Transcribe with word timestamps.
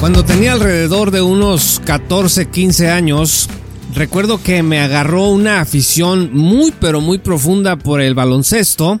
Cuando 0.00 0.24
tenía 0.24 0.52
alrededor 0.52 1.10
de 1.10 1.22
unos 1.22 1.82
14, 1.84 2.48
15 2.50 2.88
años, 2.88 3.50
recuerdo 3.94 4.40
que 4.40 4.62
me 4.62 4.78
agarró 4.78 5.26
una 5.26 5.60
afición 5.60 6.30
muy 6.32 6.72
pero 6.78 7.00
muy 7.00 7.18
profunda 7.18 7.74
por 7.74 8.00
el 8.00 8.14
baloncesto. 8.14 9.00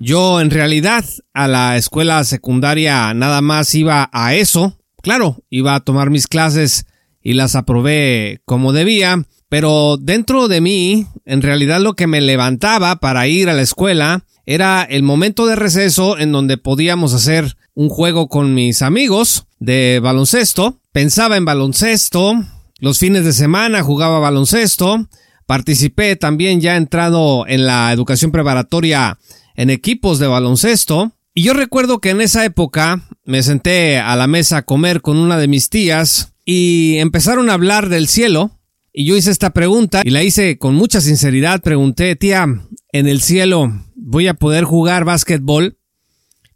Yo 0.00 0.40
en 0.40 0.50
realidad 0.50 1.04
a 1.32 1.46
la 1.46 1.76
escuela 1.76 2.24
secundaria 2.24 3.14
nada 3.14 3.40
más 3.40 3.72
iba 3.76 4.10
a 4.12 4.34
eso. 4.34 4.76
Claro, 5.00 5.44
iba 5.48 5.76
a 5.76 5.80
tomar 5.80 6.10
mis 6.10 6.26
clases 6.26 6.86
y 7.22 7.34
las 7.34 7.54
aprobé 7.54 8.40
como 8.44 8.72
debía, 8.72 9.22
pero 9.48 9.96
dentro 9.96 10.48
de 10.48 10.60
mí, 10.60 11.06
en 11.24 11.40
realidad 11.40 11.80
lo 11.80 11.94
que 11.94 12.08
me 12.08 12.20
levantaba 12.20 12.96
para 12.96 13.28
ir 13.28 13.48
a 13.48 13.54
la 13.54 13.62
escuela 13.62 14.24
era 14.44 14.82
el 14.82 15.04
momento 15.04 15.46
de 15.46 15.54
receso 15.54 16.18
en 16.18 16.32
donde 16.32 16.58
podíamos 16.58 17.14
hacer 17.14 17.56
un 17.74 17.88
juego 17.90 18.28
con 18.28 18.54
mis 18.54 18.82
amigos 18.82 19.45
de 19.58 20.00
baloncesto. 20.02 20.80
Pensaba 20.92 21.36
en 21.36 21.44
baloncesto. 21.44 22.34
Los 22.78 22.98
fines 22.98 23.24
de 23.24 23.32
semana 23.32 23.82
jugaba 23.82 24.18
baloncesto. 24.18 25.08
Participé 25.46 26.16
también 26.16 26.60
ya 26.60 26.76
entrado 26.76 27.46
en 27.46 27.66
la 27.66 27.92
educación 27.92 28.32
preparatoria 28.32 29.18
en 29.54 29.70
equipos 29.70 30.18
de 30.18 30.26
baloncesto. 30.26 31.12
Y 31.34 31.42
yo 31.42 31.52
recuerdo 31.52 32.00
que 32.00 32.10
en 32.10 32.20
esa 32.20 32.44
época 32.44 33.08
me 33.24 33.42
senté 33.42 33.98
a 33.98 34.16
la 34.16 34.26
mesa 34.26 34.58
a 34.58 34.62
comer 34.62 35.02
con 35.02 35.18
una 35.18 35.38
de 35.38 35.48
mis 35.48 35.68
tías 35.68 36.32
y 36.44 36.96
empezaron 36.96 37.50
a 37.50 37.54
hablar 37.54 37.88
del 37.88 38.08
cielo. 38.08 38.58
Y 38.92 39.04
yo 39.04 39.16
hice 39.16 39.30
esta 39.30 39.50
pregunta 39.50 40.02
y 40.04 40.10
la 40.10 40.22
hice 40.22 40.58
con 40.58 40.74
mucha 40.74 41.00
sinceridad. 41.00 41.60
Pregunté, 41.60 42.16
tía, 42.16 42.46
¿en 42.92 43.06
el 43.06 43.20
cielo 43.20 43.70
voy 43.94 44.26
a 44.28 44.34
poder 44.34 44.64
jugar 44.64 45.04
básquetbol? 45.04 45.78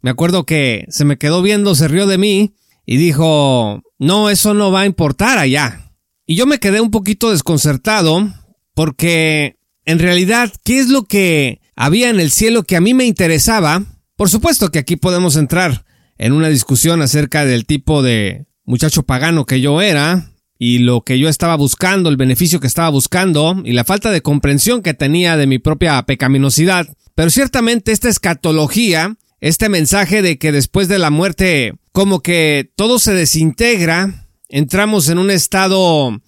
Me 0.01 0.09
acuerdo 0.09 0.47
que 0.47 0.85
se 0.89 1.05
me 1.05 1.17
quedó 1.17 1.43
viendo, 1.43 1.75
se 1.75 1.87
rió 1.87 2.07
de 2.07 2.17
mí 2.17 2.55
y 2.85 2.97
dijo, 2.97 3.81
no, 3.99 4.29
eso 4.29 4.53
no 4.53 4.71
va 4.71 4.81
a 4.81 4.85
importar 4.85 5.37
allá. 5.37 5.91
Y 6.25 6.35
yo 6.35 6.45
me 6.45 6.59
quedé 6.59 6.81
un 6.81 6.91
poquito 6.91 7.31
desconcertado 7.31 8.33
porque 8.73 9.57
en 9.85 9.99
realidad, 9.99 10.51
¿qué 10.63 10.79
es 10.79 10.89
lo 10.89 11.03
que 11.03 11.61
había 11.75 12.09
en 12.09 12.19
el 12.19 12.31
cielo 12.31 12.63
que 12.63 12.75
a 12.75 12.81
mí 12.81 12.93
me 12.93 13.05
interesaba? 13.05 13.83
Por 14.15 14.29
supuesto 14.29 14.69
que 14.69 14.79
aquí 14.79 14.95
podemos 14.95 15.35
entrar 15.35 15.85
en 16.17 16.33
una 16.33 16.49
discusión 16.49 17.01
acerca 17.01 17.45
del 17.45 17.65
tipo 17.65 18.01
de 18.01 18.45
muchacho 18.63 19.03
pagano 19.03 19.45
que 19.45 19.61
yo 19.61 19.81
era 19.81 20.31
y 20.57 20.77
lo 20.77 21.01
que 21.01 21.17
yo 21.17 21.27
estaba 21.27 21.55
buscando, 21.55 22.09
el 22.09 22.17
beneficio 22.17 22.59
que 22.59 22.67
estaba 22.67 22.89
buscando 22.89 23.61
y 23.65 23.73
la 23.73 23.83
falta 23.83 24.11
de 24.11 24.21
comprensión 24.21 24.83
que 24.83 24.93
tenía 24.93 25.35
de 25.35 25.47
mi 25.47 25.57
propia 25.57 26.01
pecaminosidad. 26.03 26.87
Pero 27.15 27.29
ciertamente 27.29 27.91
esta 27.91 28.09
escatología 28.09 29.17
este 29.41 29.69
mensaje 29.69 30.21
de 30.21 30.37
que 30.37 30.51
después 30.51 30.87
de 30.87 30.99
la 30.99 31.09
muerte 31.09 31.73
como 31.91 32.21
que 32.21 32.71
todo 32.75 32.99
se 32.99 33.13
desintegra, 33.13 34.27
entramos 34.49 35.09
en 35.09 35.17
un 35.17 35.31
estado 35.31 36.21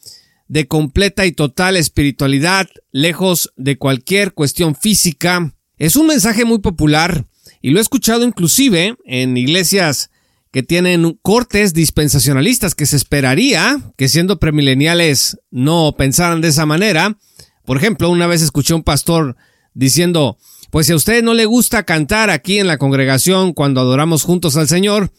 de 0.48 0.68
completa 0.68 1.26
y 1.26 1.32
total 1.32 1.78
espiritualidad, 1.78 2.68
lejos 2.92 3.54
de 3.56 3.78
cualquier 3.78 4.34
cuestión 4.34 4.76
física. 4.76 5.54
Es 5.78 5.96
un 5.96 6.08
mensaje 6.08 6.46
muy 6.46 6.60
popular 6.60 7.26
y 7.62 7.72
lo 7.72 7.80
he 7.80 7.82
escuchado 7.82 8.24
inclusive 8.24 8.96
en 9.06 9.38
iglesias 9.38 10.10
que 10.52 10.62
tienen 10.62 11.18
cortes 11.24 11.74
dispensacionalistas 11.74 12.76
que 12.76 12.86
se 12.86 12.96
esperaría 12.96 13.82
que 13.98 14.08
siendo 14.08 14.38
premileniales 14.38 15.40
no 15.50 15.96
pensaran 15.98 16.42
de 16.42 16.50
esa 16.50 16.68
manera. 16.68 17.18
Por 17.66 17.78
ejemplo, 17.78 18.10
una 18.10 18.28
vez 18.28 18.42
escuché 18.42 18.74
a 18.74 18.76
un 18.76 18.84
pastor 18.84 19.36
diciendo, 19.74 20.38
pues 20.70 20.86
si 20.86 20.94
a 20.94 20.96
usted 20.96 21.24
no 21.24 21.34
le 21.34 21.46
gusta 21.46 21.84
cantar 21.84 22.30
aquí 22.30 22.60
en 22.60 22.68
la 22.68 22.78
congregación 22.78 23.54
cuando 23.54 23.82
adoramos 23.82 24.24
juntos 24.24 24.56
al 24.56 24.68
Señor, 24.68 25.12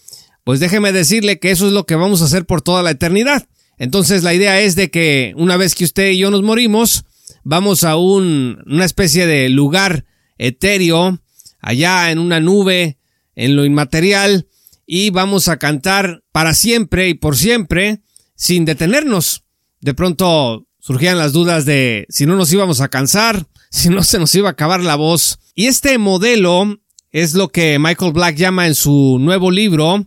pues 0.45 0.61
déjeme 0.61 0.93
decirle 0.93 1.39
que 1.39 1.51
eso 1.51 1.67
es 1.67 1.73
lo 1.73 1.87
que 1.87 1.95
vamos 1.97 2.23
a 2.23 2.27
hacer 2.27 2.45
por 2.45 2.63
toda 2.63 2.83
la 2.83 2.91
eternidad. 2.91 3.49
Entonces 3.79 4.23
la 4.23 4.35
idea 4.35 4.61
es 4.61 4.77
de 4.77 4.91
que 4.91 5.33
una 5.37 5.57
vez 5.57 5.75
que 5.75 5.85
usted 5.85 6.11
y 6.11 6.19
yo 6.19 6.31
nos 6.31 6.43
morimos, 6.43 7.05
vamos 7.43 7.83
a 7.83 7.97
un, 7.97 8.63
una 8.67 8.85
especie 8.85 9.27
de 9.27 9.49
lugar 9.49 10.05
etéreo, 10.39 11.19
allá 11.61 12.11
en 12.11 12.19
una 12.19 12.41
nube, 12.41 12.99
en 13.35 13.57
lo 13.57 13.65
inmaterial, 13.65 14.47
y 14.87 15.11
vamos 15.11 15.49
a 15.49 15.57
cantar 15.57 16.23
para 16.31 16.55
siempre 16.55 17.09
y 17.09 17.15
por 17.15 17.37
siempre, 17.37 18.03
sin 18.37 18.67
detenernos. 18.67 19.45
De 19.81 19.95
pronto 19.95 20.67
surgían 20.79 21.19
las 21.19 21.33
dudas 21.33 21.65
de 21.65 22.07
si 22.11 22.27
no 22.27 22.37
nos 22.37 22.53
íbamos 22.53 22.83
a 22.83 22.89
cansar, 22.89 23.47
si 23.71 23.89
no 23.89 24.03
se 24.03 24.19
nos 24.19 24.35
iba 24.35 24.49
a 24.49 24.53
acabar 24.53 24.83
la 24.83 24.97
voz. 24.97 25.39
Y 25.55 25.67
este 25.67 25.97
modelo 25.97 26.79
es 27.13 27.35
lo 27.35 27.49
que 27.49 27.79
Michael 27.79 28.13
Black 28.13 28.37
llama 28.37 28.67
en 28.67 28.75
su 28.75 29.19
nuevo 29.21 29.51
libro 29.51 30.07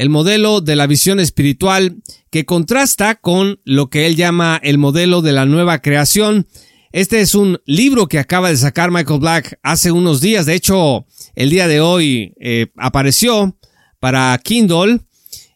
el 0.00 0.08
modelo 0.08 0.62
de 0.62 0.76
la 0.76 0.86
visión 0.86 1.20
espiritual 1.20 1.96
que 2.30 2.46
contrasta 2.46 3.16
con 3.16 3.60
lo 3.64 3.90
que 3.90 4.06
él 4.06 4.16
llama 4.16 4.58
el 4.62 4.78
modelo 4.78 5.20
de 5.20 5.32
la 5.32 5.44
nueva 5.44 5.82
creación. 5.82 6.46
Este 6.90 7.20
es 7.20 7.34
un 7.34 7.60
libro 7.66 8.06
que 8.06 8.18
acaba 8.18 8.48
de 8.48 8.56
sacar 8.56 8.90
Michael 8.90 9.20
Black 9.20 9.58
hace 9.62 9.92
unos 9.92 10.22
días. 10.22 10.46
De 10.46 10.54
hecho, 10.54 11.04
el 11.34 11.50
día 11.50 11.68
de 11.68 11.82
hoy 11.82 12.32
eh, 12.40 12.68
apareció 12.78 13.58
para 13.98 14.40
Kindle 14.42 15.00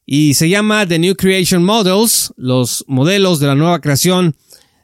y 0.04 0.34
se 0.34 0.50
llama 0.50 0.87
The 0.87 0.99
New 0.99 1.16
Creation 1.16 1.65
Models, 1.65 2.34
los 2.37 2.84
modelos 2.87 3.41
de 3.41 3.47
la 3.47 3.54
nueva 3.54 3.81
creación 3.81 4.37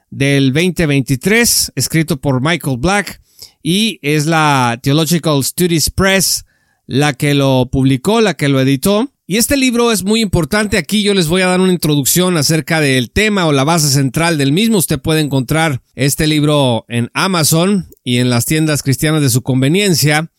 del 0.09 0.55
2023, 0.55 1.73
escrito 1.75 2.19
por 2.19 2.41
Michael 2.41 2.79
Black 2.79 3.21
y 3.63 3.99
es 4.01 4.25
la 4.25 4.81
Theological 4.83 5.45
Studies 5.45 5.91
Press 5.91 6.47
la 6.91 7.13
que 7.13 7.35
lo 7.35 7.69
publicó, 7.71 8.21
la 8.21 8.35
que 8.35 8.49
lo 8.49 8.59
editó. 8.59 9.13
Y 9.31 9.37
este 9.37 9.57
libro 9.57 9.93
es 9.93 10.03
muy 10.03 10.23
importante. 10.23 10.77
Aquí 10.77 11.05
yo 11.05 11.15
les 11.15 11.29
voy 11.29 11.43
a 11.43 11.47
dar 11.47 11.61
una 11.61 11.73
introducción 11.73 12.37
acerca 12.37 12.81
del 12.81 13.13
tema 13.13 13.47
o 13.47 13.53
la 13.53 13.63
base 13.63 13.89
central 13.89 14.39
del 14.39 14.51
mismo. 14.51 14.79
Usted 14.79 14.99
puede 14.99 15.21
encontrar 15.21 15.83
este 15.95 16.27
libro 16.27 16.85
en 16.89 17.13
Amazon 17.15 17.87
y 18.03 18.17
en 18.17 18.29
las 18.29 18.45
tiendas 18.45 18.83
cristianas 18.83 19.23
de 19.23 19.31
su 19.31 19.43
conveniencia. 19.43 20.33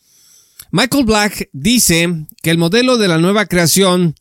Michael 0.72 1.06
Black 1.06 1.48
dice 1.54 2.26
que 2.42 2.50
el 2.50 2.58
modelo 2.58 2.98
de 2.98 3.08
la 3.08 3.16
nueva 3.16 3.46
creación 3.46 4.14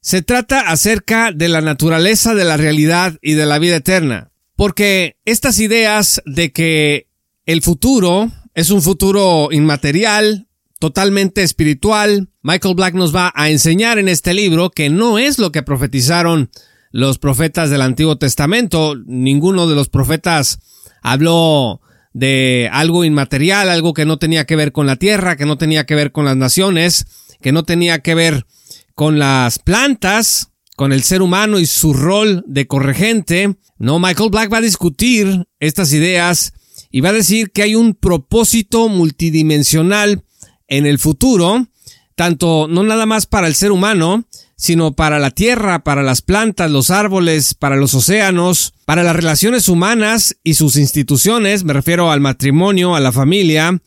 se 0.00 0.20
trata 0.20 0.62
acerca 0.62 1.30
de 1.30 1.48
la 1.48 1.60
naturaleza 1.60 2.34
de 2.34 2.44
la 2.44 2.56
realidad 2.56 3.16
y 3.22 3.34
de 3.34 3.46
la 3.46 3.60
vida 3.60 3.76
eterna. 3.76 4.32
Porque 4.56 5.16
estas 5.26 5.60
ideas 5.60 6.20
de 6.26 6.50
que 6.50 7.06
el 7.46 7.62
futuro 7.62 8.32
es 8.54 8.70
un 8.70 8.82
futuro 8.82 9.50
inmaterial, 9.52 10.47
totalmente 10.78 11.42
espiritual. 11.42 12.28
Michael 12.42 12.74
Black 12.74 12.94
nos 12.94 13.14
va 13.14 13.32
a 13.34 13.50
enseñar 13.50 13.98
en 13.98 14.08
este 14.08 14.34
libro 14.34 14.70
que 14.70 14.90
no 14.90 15.18
es 15.18 15.38
lo 15.38 15.52
que 15.52 15.62
profetizaron 15.62 16.50
los 16.90 17.18
profetas 17.18 17.70
del 17.70 17.82
Antiguo 17.82 18.16
Testamento. 18.16 18.94
Ninguno 19.06 19.66
de 19.66 19.74
los 19.74 19.88
profetas 19.88 20.58
habló 21.02 21.80
de 22.12 22.68
algo 22.72 23.04
inmaterial, 23.04 23.68
algo 23.68 23.94
que 23.94 24.06
no 24.06 24.18
tenía 24.18 24.44
que 24.44 24.56
ver 24.56 24.72
con 24.72 24.86
la 24.86 24.96
tierra, 24.96 25.36
que 25.36 25.46
no 25.46 25.58
tenía 25.58 25.86
que 25.86 25.94
ver 25.94 26.12
con 26.12 26.24
las 26.24 26.36
naciones, 26.36 27.06
que 27.40 27.52
no 27.52 27.64
tenía 27.64 28.00
que 28.00 28.14
ver 28.14 28.46
con 28.94 29.18
las 29.18 29.58
plantas, 29.58 30.50
con 30.76 30.92
el 30.92 31.02
ser 31.02 31.22
humano 31.22 31.58
y 31.58 31.66
su 31.66 31.92
rol 31.92 32.44
de 32.46 32.66
corregente. 32.66 33.56
No, 33.78 33.98
Michael 33.98 34.30
Black 34.30 34.52
va 34.52 34.58
a 34.58 34.62
discutir 34.62 35.46
estas 35.60 35.92
ideas 35.92 36.52
y 36.90 37.00
va 37.00 37.10
a 37.10 37.12
decir 37.12 37.50
que 37.50 37.62
hay 37.62 37.74
un 37.74 37.94
propósito 37.94 38.88
multidimensional 38.88 40.24
en 40.68 40.86
el 40.86 40.98
futuro, 40.98 41.66
tanto 42.14 42.68
no 42.68 42.82
nada 42.82 43.06
más 43.06 43.26
para 43.26 43.46
el 43.46 43.54
ser 43.54 43.72
humano, 43.72 44.24
sino 44.56 44.92
para 44.92 45.18
la 45.20 45.30
tierra, 45.30 45.84
para 45.84 46.02
las 46.02 46.20
plantas, 46.20 46.70
los 46.70 46.90
árboles, 46.90 47.54
para 47.54 47.76
los 47.76 47.94
océanos, 47.94 48.74
para 48.84 49.04
las 49.04 49.14
relaciones 49.14 49.68
humanas 49.68 50.36
y 50.42 50.54
sus 50.54 50.76
instituciones, 50.76 51.62
me 51.62 51.72
refiero 51.72 52.10
al 52.10 52.20
matrimonio, 52.20 52.96
a 52.96 53.00
la 53.00 53.12
familia. 53.12 53.80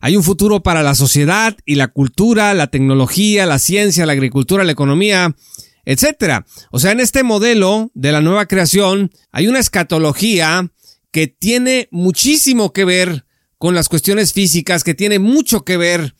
Hay 0.00 0.16
un 0.16 0.22
futuro 0.22 0.62
para 0.62 0.82
la 0.82 0.94
sociedad 0.94 1.56
y 1.66 1.74
la 1.74 1.88
cultura, 1.88 2.54
la 2.54 2.68
tecnología, 2.68 3.46
la 3.46 3.58
ciencia, 3.58 4.06
la 4.06 4.12
agricultura, 4.12 4.64
la 4.64 4.72
economía, 4.72 5.36
etcétera. 5.84 6.46
O 6.70 6.78
sea, 6.78 6.92
en 6.92 7.00
este 7.00 7.22
modelo 7.22 7.90
de 7.94 8.12
la 8.12 8.22
nueva 8.22 8.46
creación 8.46 9.10
hay 9.30 9.46
una 9.46 9.60
escatología 9.60 10.70
que 11.10 11.26
tiene 11.26 11.88
muchísimo 11.90 12.72
que 12.72 12.84
ver 12.84 13.26
con 13.58 13.74
las 13.74 13.88
cuestiones 13.88 14.32
físicas, 14.32 14.84
que 14.84 14.94
tiene 14.94 15.18
mucho 15.18 15.64
que 15.64 15.76
ver 15.76 16.14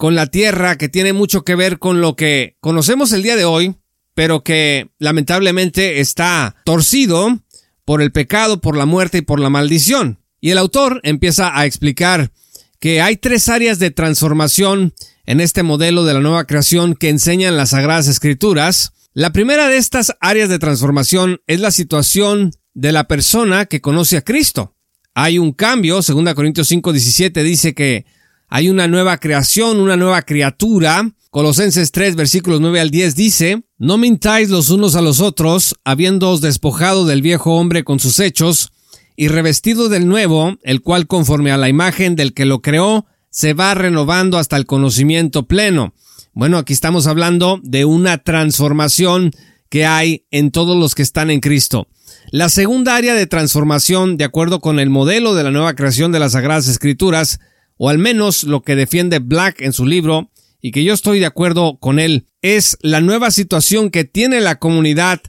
con 0.00 0.14
la 0.14 0.28
tierra, 0.28 0.78
que 0.78 0.88
tiene 0.88 1.12
mucho 1.12 1.44
que 1.44 1.54
ver 1.54 1.78
con 1.78 2.00
lo 2.00 2.16
que 2.16 2.56
conocemos 2.60 3.12
el 3.12 3.22
día 3.22 3.36
de 3.36 3.44
hoy, 3.44 3.74
pero 4.14 4.42
que 4.42 4.88
lamentablemente 4.98 6.00
está 6.00 6.56
torcido 6.64 7.38
por 7.84 8.00
el 8.00 8.10
pecado, 8.10 8.62
por 8.62 8.78
la 8.78 8.86
muerte 8.86 9.18
y 9.18 9.20
por 9.20 9.40
la 9.40 9.50
maldición. 9.50 10.18
Y 10.40 10.52
el 10.52 10.58
autor 10.58 11.02
empieza 11.02 11.54
a 11.54 11.66
explicar 11.66 12.32
que 12.78 13.02
hay 13.02 13.18
tres 13.18 13.50
áreas 13.50 13.78
de 13.78 13.90
transformación 13.90 14.94
en 15.26 15.38
este 15.38 15.62
modelo 15.62 16.06
de 16.06 16.14
la 16.14 16.20
nueva 16.20 16.46
creación 16.46 16.94
que 16.94 17.10
enseñan 17.10 17.58
las 17.58 17.68
Sagradas 17.70 18.08
Escrituras. 18.08 18.94
La 19.12 19.34
primera 19.34 19.68
de 19.68 19.76
estas 19.76 20.16
áreas 20.22 20.48
de 20.48 20.58
transformación 20.58 21.42
es 21.46 21.60
la 21.60 21.72
situación 21.72 22.52
de 22.72 22.92
la 22.92 23.04
persona 23.04 23.66
que 23.66 23.82
conoce 23.82 24.16
a 24.16 24.22
Cristo. 24.22 24.74
Hay 25.12 25.38
un 25.38 25.52
cambio, 25.52 25.96
2 25.96 26.34
Corintios 26.34 26.68
5, 26.68 26.90
17 26.90 27.42
dice 27.42 27.74
que 27.74 28.06
hay 28.50 28.68
una 28.68 28.88
nueva 28.88 29.18
creación, 29.18 29.78
una 29.78 29.96
nueva 29.96 30.22
criatura. 30.22 31.08
Colosenses 31.30 31.92
3, 31.92 32.16
versículos 32.16 32.60
9 32.60 32.80
al 32.80 32.90
10 32.90 33.14
dice, 33.14 33.62
No 33.78 33.96
mintáis 33.96 34.50
los 34.50 34.70
unos 34.70 34.96
a 34.96 35.00
los 35.00 35.20
otros, 35.20 35.76
habiéndoos 35.84 36.40
despojado 36.40 37.06
del 37.06 37.22
viejo 37.22 37.54
hombre 37.54 37.84
con 37.84 38.00
sus 38.00 38.18
hechos, 38.18 38.72
y 39.14 39.28
revestido 39.28 39.88
del 39.88 40.08
nuevo, 40.08 40.56
el 40.64 40.82
cual 40.82 41.06
conforme 41.06 41.52
a 41.52 41.56
la 41.56 41.68
imagen 41.68 42.16
del 42.16 42.34
que 42.34 42.44
lo 42.44 42.60
creó, 42.60 43.06
se 43.30 43.54
va 43.54 43.74
renovando 43.74 44.36
hasta 44.36 44.56
el 44.56 44.66
conocimiento 44.66 45.46
pleno. 45.46 45.94
Bueno, 46.32 46.58
aquí 46.58 46.72
estamos 46.72 47.06
hablando 47.06 47.60
de 47.62 47.84
una 47.84 48.18
transformación 48.18 49.30
que 49.68 49.86
hay 49.86 50.26
en 50.32 50.50
todos 50.50 50.76
los 50.76 50.96
que 50.96 51.02
están 51.02 51.30
en 51.30 51.38
Cristo. 51.38 51.86
La 52.32 52.48
segunda 52.48 52.96
área 52.96 53.14
de 53.14 53.28
transformación, 53.28 54.16
de 54.16 54.24
acuerdo 54.24 54.60
con 54.60 54.80
el 54.80 54.90
modelo 54.90 55.36
de 55.36 55.44
la 55.44 55.52
nueva 55.52 55.74
creación 55.74 56.10
de 56.10 56.18
las 56.18 56.32
Sagradas 56.32 56.66
Escrituras, 56.66 57.38
o 57.82 57.88
al 57.88 57.96
menos 57.96 58.44
lo 58.44 58.60
que 58.60 58.76
defiende 58.76 59.20
Black 59.20 59.62
en 59.62 59.72
su 59.72 59.86
libro, 59.86 60.30
y 60.60 60.70
que 60.70 60.84
yo 60.84 60.92
estoy 60.92 61.18
de 61.18 61.24
acuerdo 61.24 61.78
con 61.78 61.98
él, 61.98 62.26
es 62.42 62.76
la 62.82 63.00
nueva 63.00 63.30
situación 63.30 63.88
que 63.88 64.04
tiene 64.04 64.42
la 64.42 64.58
comunidad 64.58 65.22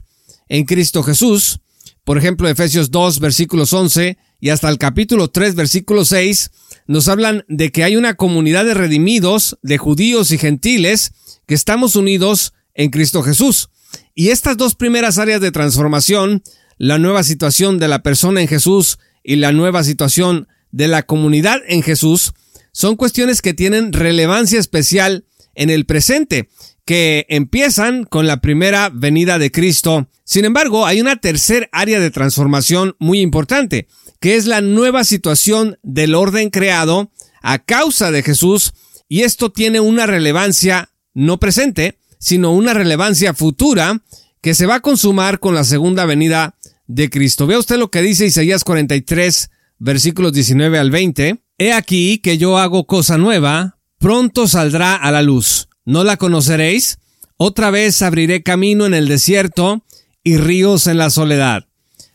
en 0.50 0.66
Cristo 0.66 1.02
Jesús. 1.02 1.60
Por 2.04 2.18
ejemplo, 2.18 2.46
Efesios 2.50 2.90
2, 2.90 3.20
versículos 3.20 3.72
11 3.72 4.18
y 4.38 4.50
hasta 4.50 4.68
el 4.68 4.76
capítulo 4.76 5.30
3, 5.30 5.54
versículo 5.54 6.04
6, 6.04 6.50
nos 6.88 7.08
hablan 7.08 7.46
de 7.48 7.72
que 7.72 7.84
hay 7.84 7.96
una 7.96 8.16
comunidad 8.16 8.66
de 8.66 8.74
redimidos, 8.74 9.58
de 9.62 9.78
judíos 9.78 10.30
y 10.30 10.36
gentiles, 10.36 11.12
que 11.46 11.54
estamos 11.54 11.96
unidos 11.96 12.52
en 12.74 12.90
Cristo 12.90 13.22
Jesús. 13.22 13.70
Y 14.14 14.28
estas 14.28 14.58
dos 14.58 14.74
primeras 14.74 15.16
áreas 15.16 15.40
de 15.40 15.52
transformación, 15.52 16.42
la 16.76 16.98
nueva 16.98 17.22
situación 17.22 17.78
de 17.78 17.88
la 17.88 18.02
persona 18.02 18.42
en 18.42 18.48
Jesús 18.48 18.98
y 19.24 19.36
la 19.36 19.52
nueva 19.52 19.84
situación 19.84 20.48
de 20.70 20.88
la 20.88 21.04
comunidad 21.04 21.62
en 21.66 21.82
Jesús, 21.82 22.34
son 22.72 22.96
cuestiones 22.96 23.42
que 23.42 23.54
tienen 23.54 23.92
relevancia 23.92 24.58
especial 24.58 25.26
en 25.54 25.70
el 25.70 25.86
presente, 25.86 26.48
que 26.84 27.26
empiezan 27.28 28.04
con 28.04 28.26
la 28.26 28.40
primera 28.40 28.90
venida 28.92 29.38
de 29.38 29.52
Cristo. 29.52 30.08
Sin 30.24 30.44
embargo, 30.44 30.86
hay 30.86 31.00
una 31.00 31.16
tercer 31.16 31.68
área 31.72 32.00
de 32.00 32.10
transformación 32.10 32.96
muy 32.98 33.20
importante, 33.20 33.86
que 34.20 34.36
es 34.36 34.46
la 34.46 34.60
nueva 34.60 35.04
situación 35.04 35.78
del 35.82 36.14
orden 36.14 36.50
creado 36.50 37.12
a 37.42 37.58
causa 37.58 38.10
de 38.10 38.22
Jesús, 38.22 38.72
y 39.08 39.22
esto 39.22 39.52
tiene 39.52 39.80
una 39.80 40.06
relevancia 40.06 40.90
no 41.12 41.38
presente, 41.38 41.98
sino 42.18 42.52
una 42.52 42.72
relevancia 42.72 43.34
futura 43.34 44.02
que 44.40 44.54
se 44.54 44.66
va 44.66 44.76
a 44.76 44.80
consumar 44.80 45.38
con 45.38 45.54
la 45.54 45.64
segunda 45.64 46.06
venida 46.06 46.56
de 46.86 47.10
Cristo. 47.10 47.46
Vea 47.46 47.58
usted 47.58 47.78
lo 47.78 47.90
que 47.90 48.00
dice 48.00 48.26
Isaías 48.26 48.64
43, 48.64 49.50
versículos 49.78 50.32
19 50.32 50.78
al 50.78 50.90
20. 50.90 51.42
He 51.62 51.72
aquí 51.72 52.18
que 52.18 52.38
yo 52.38 52.58
hago 52.58 52.88
cosa 52.88 53.18
nueva, 53.18 53.78
pronto 54.00 54.48
saldrá 54.48 54.96
a 54.96 55.12
la 55.12 55.22
luz. 55.22 55.68
¿No 55.84 56.02
la 56.02 56.16
conoceréis? 56.16 56.98
Otra 57.36 57.70
vez 57.70 58.02
abriré 58.02 58.42
camino 58.42 58.84
en 58.84 58.94
el 58.94 59.06
desierto 59.06 59.84
y 60.24 60.38
ríos 60.38 60.88
en 60.88 60.98
la 60.98 61.08
soledad. 61.08 61.68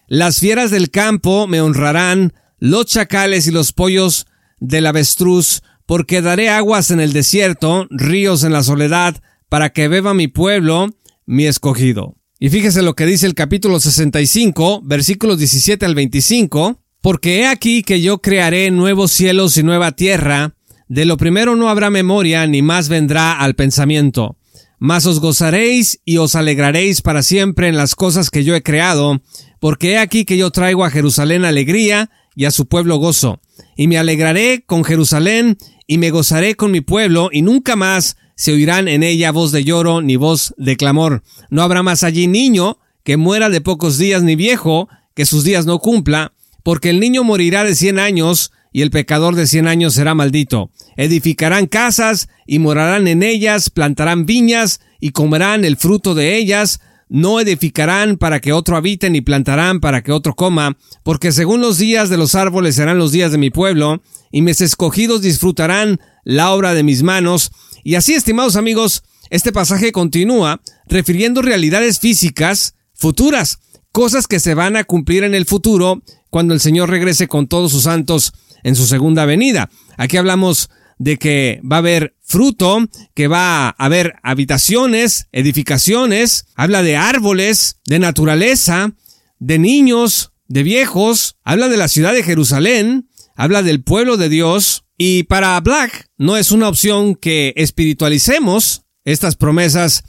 Las 0.09 0.41
fieras 0.41 0.69
del 0.69 0.91
campo 0.91 1.47
me 1.47 1.61
honrarán, 1.61 2.33
los 2.59 2.88
chacales 2.88 3.47
y 3.47 3.51
los 3.51 3.71
pollos 3.71 4.27
del 4.59 4.85
avestruz, 4.85 5.61
porque 5.85 6.21
daré 6.21 6.49
aguas 6.49 6.91
en 6.91 6.99
el 6.99 7.13
desierto, 7.13 7.88
ríos 7.89 8.44
en 8.44 8.51
la 8.51 8.63
soledad, 8.63 9.15
para 9.47 9.69
que 9.69 9.88
beba 9.88 10.13
mi 10.13 10.27
pueblo, 10.27 10.89
mi 11.25 11.45
escogido. 11.45 12.17
Y 12.38 12.49
fíjese 12.49 12.81
lo 12.81 12.95
que 12.95 13.05
dice 13.05 13.25
el 13.25 13.33
capítulo 13.33 13.79
65, 13.79 14.81
versículos 14.83 15.38
17 15.38 15.85
al 15.85 15.95
25, 15.95 16.83
porque 17.01 17.39
he 17.39 17.47
aquí 17.47 17.83
que 17.83 18.01
yo 18.01 18.19
crearé 18.19 18.71
nuevos 18.71 19.11
cielos 19.11 19.57
y 19.57 19.63
nueva 19.63 19.91
tierra, 19.91 20.55
de 20.88 21.05
lo 21.05 21.17
primero 21.17 21.55
no 21.55 21.69
habrá 21.69 21.89
memoria, 21.89 22.47
ni 22.47 22.61
más 22.61 22.89
vendrá 22.89 23.33
al 23.33 23.55
pensamiento. 23.55 24.38
Mas 24.79 25.05
os 25.05 25.19
gozaréis 25.19 25.99
y 26.05 26.17
os 26.17 26.35
alegraréis 26.35 27.01
para 27.01 27.23
siempre 27.23 27.67
en 27.67 27.77
las 27.77 27.95
cosas 27.95 28.29
que 28.29 28.44
yo 28.44 28.55
he 28.55 28.63
creado, 28.63 29.21
porque 29.59 29.94
he 29.94 29.97
aquí 29.97 30.23
que 30.23 30.38
yo 30.38 30.51
traigo 30.51 30.85
a 30.85 30.91
Jerusalén 30.91 31.45
alegría 31.45 32.09
y 32.35 32.45
a 32.45 32.51
su 32.51 32.67
pueblo 32.67 32.97
gozo. 32.97 33.41
Y 33.75 33.88
me 33.88 33.97
alegraré 33.97 34.63
con 34.65 34.83
Jerusalén 34.83 35.57
y 35.88 35.97
me 35.97 36.11
gozaré 36.11 36.55
con 36.55 36.71
mi 36.71 36.81
pueblo, 36.81 37.29
y 37.31 37.41
nunca 37.41 37.75
más 37.75 38.17
se 38.35 38.53
oirán 38.53 38.88
en 38.88 39.03
ella 39.03 39.31
voz 39.31 39.51
de 39.51 39.63
lloro 39.63 40.01
ni 40.01 40.15
voz 40.15 40.53
de 40.57 40.77
clamor. 40.77 41.23
No 41.49 41.63
habrá 41.63 41.81
más 41.81 42.03
allí 42.03 42.27
niño 42.27 42.77
que 43.03 43.17
muera 43.17 43.49
de 43.49 43.61
pocos 43.61 43.97
días 43.97 44.21
ni 44.21 44.35
viejo 44.35 44.89
que 45.15 45.25
sus 45.25 45.44
días 45.44 45.65
no 45.65 45.79
cumpla, 45.79 46.33
porque 46.67 46.89
el 46.89 46.99
niño 46.99 47.23
morirá 47.23 47.63
de 47.63 47.75
cien 47.75 47.97
años 47.97 48.51
y 48.73 48.81
el 48.81 48.91
pecador 48.91 49.35
de 49.35 49.47
cien 49.47 49.69
años 49.69 49.93
será 49.93 50.15
maldito. 50.15 50.69
Edificarán 50.97 51.67
casas 51.67 52.27
y 52.45 52.59
morarán 52.59 53.07
en 53.07 53.23
ellas, 53.23 53.69
plantarán 53.69 54.25
viñas 54.25 54.81
y 54.99 55.11
comerán 55.11 55.63
el 55.63 55.77
fruto 55.77 56.13
de 56.13 56.35
ellas, 56.35 56.81
no 57.07 57.39
edificarán 57.39 58.17
para 58.17 58.41
que 58.41 58.51
otro 58.51 58.75
habite 58.75 59.09
ni 59.09 59.21
plantarán 59.21 59.79
para 59.79 60.03
que 60.03 60.11
otro 60.11 60.35
coma, 60.35 60.77
porque 61.03 61.31
según 61.31 61.61
los 61.61 61.77
días 61.77 62.09
de 62.09 62.17
los 62.17 62.35
árboles 62.35 62.75
serán 62.75 62.97
los 62.97 63.13
días 63.13 63.31
de 63.31 63.37
mi 63.37 63.49
pueblo, 63.49 64.03
y 64.29 64.41
mis 64.41 64.59
escogidos 64.59 65.21
disfrutarán 65.21 66.01
la 66.25 66.51
obra 66.51 66.73
de 66.73 66.83
mis 66.83 67.01
manos, 67.01 67.49
y 67.85 67.95
así, 67.95 68.13
estimados 68.13 68.57
amigos, 68.57 69.03
este 69.29 69.53
pasaje 69.53 69.93
continúa 69.93 70.59
refiriendo 70.85 71.41
realidades 71.41 71.99
físicas 72.01 72.75
futuras, 72.93 73.59
cosas 73.93 74.27
que 74.27 74.41
se 74.41 74.53
van 74.53 74.75
a 74.75 74.83
cumplir 74.83 75.23
en 75.23 75.33
el 75.33 75.45
futuro 75.45 76.03
cuando 76.29 76.53
el 76.53 76.59
Señor 76.59 76.89
regrese 76.89 77.27
con 77.27 77.47
todos 77.47 77.71
sus 77.71 77.83
santos 77.83 78.33
en 78.63 78.75
su 78.75 78.88
segunda 78.88 79.25
venida. 79.25 79.69
Aquí 79.97 80.18
hablamos 80.18 80.69
de 81.00 81.18
que 81.18 81.62
va 81.69 81.77
a 81.77 81.79
haber 81.79 82.15
fruto, 82.24 82.85
que 83.13 83.27
va 83.27 83.68
a 83.68 83.75
haber 83.77 84.15
habitaciones, 84.24 85.28
edificaciones, 85.31 86.47
habla 86.56 86.83
de 86.83 86.97
árboles, 86.97 87.80
de 87.85 87.99
naturaleza, 87.99 88.94
de 89.40 89.59
niños, 89.59 90.31
de 90.47 90.63
viejos, 90.63 91.37
habla 91.44 91.69
de 91.69 91.78
la 91.78 91.87
ciudad 91.87 92.13
de 92.13 92.23
Jerusalén, 92.23 93.09
habla 93.35 93.61
del 93.61 93.83
pueblo 93.83 94.18
de 94.18 94.30
Dios, 94.30 94.85
y 94.97 95.23
para 95.23 95.59
Black 95.59 96.09
no 96.18 96.37
es 96.37 96.51
una 96.51 96.68
opción 96.68 97.16
que 97.16 97.54
espiritualicemos 97.56 98.83
estas 99.04 99.35
promesas 99.35 100.04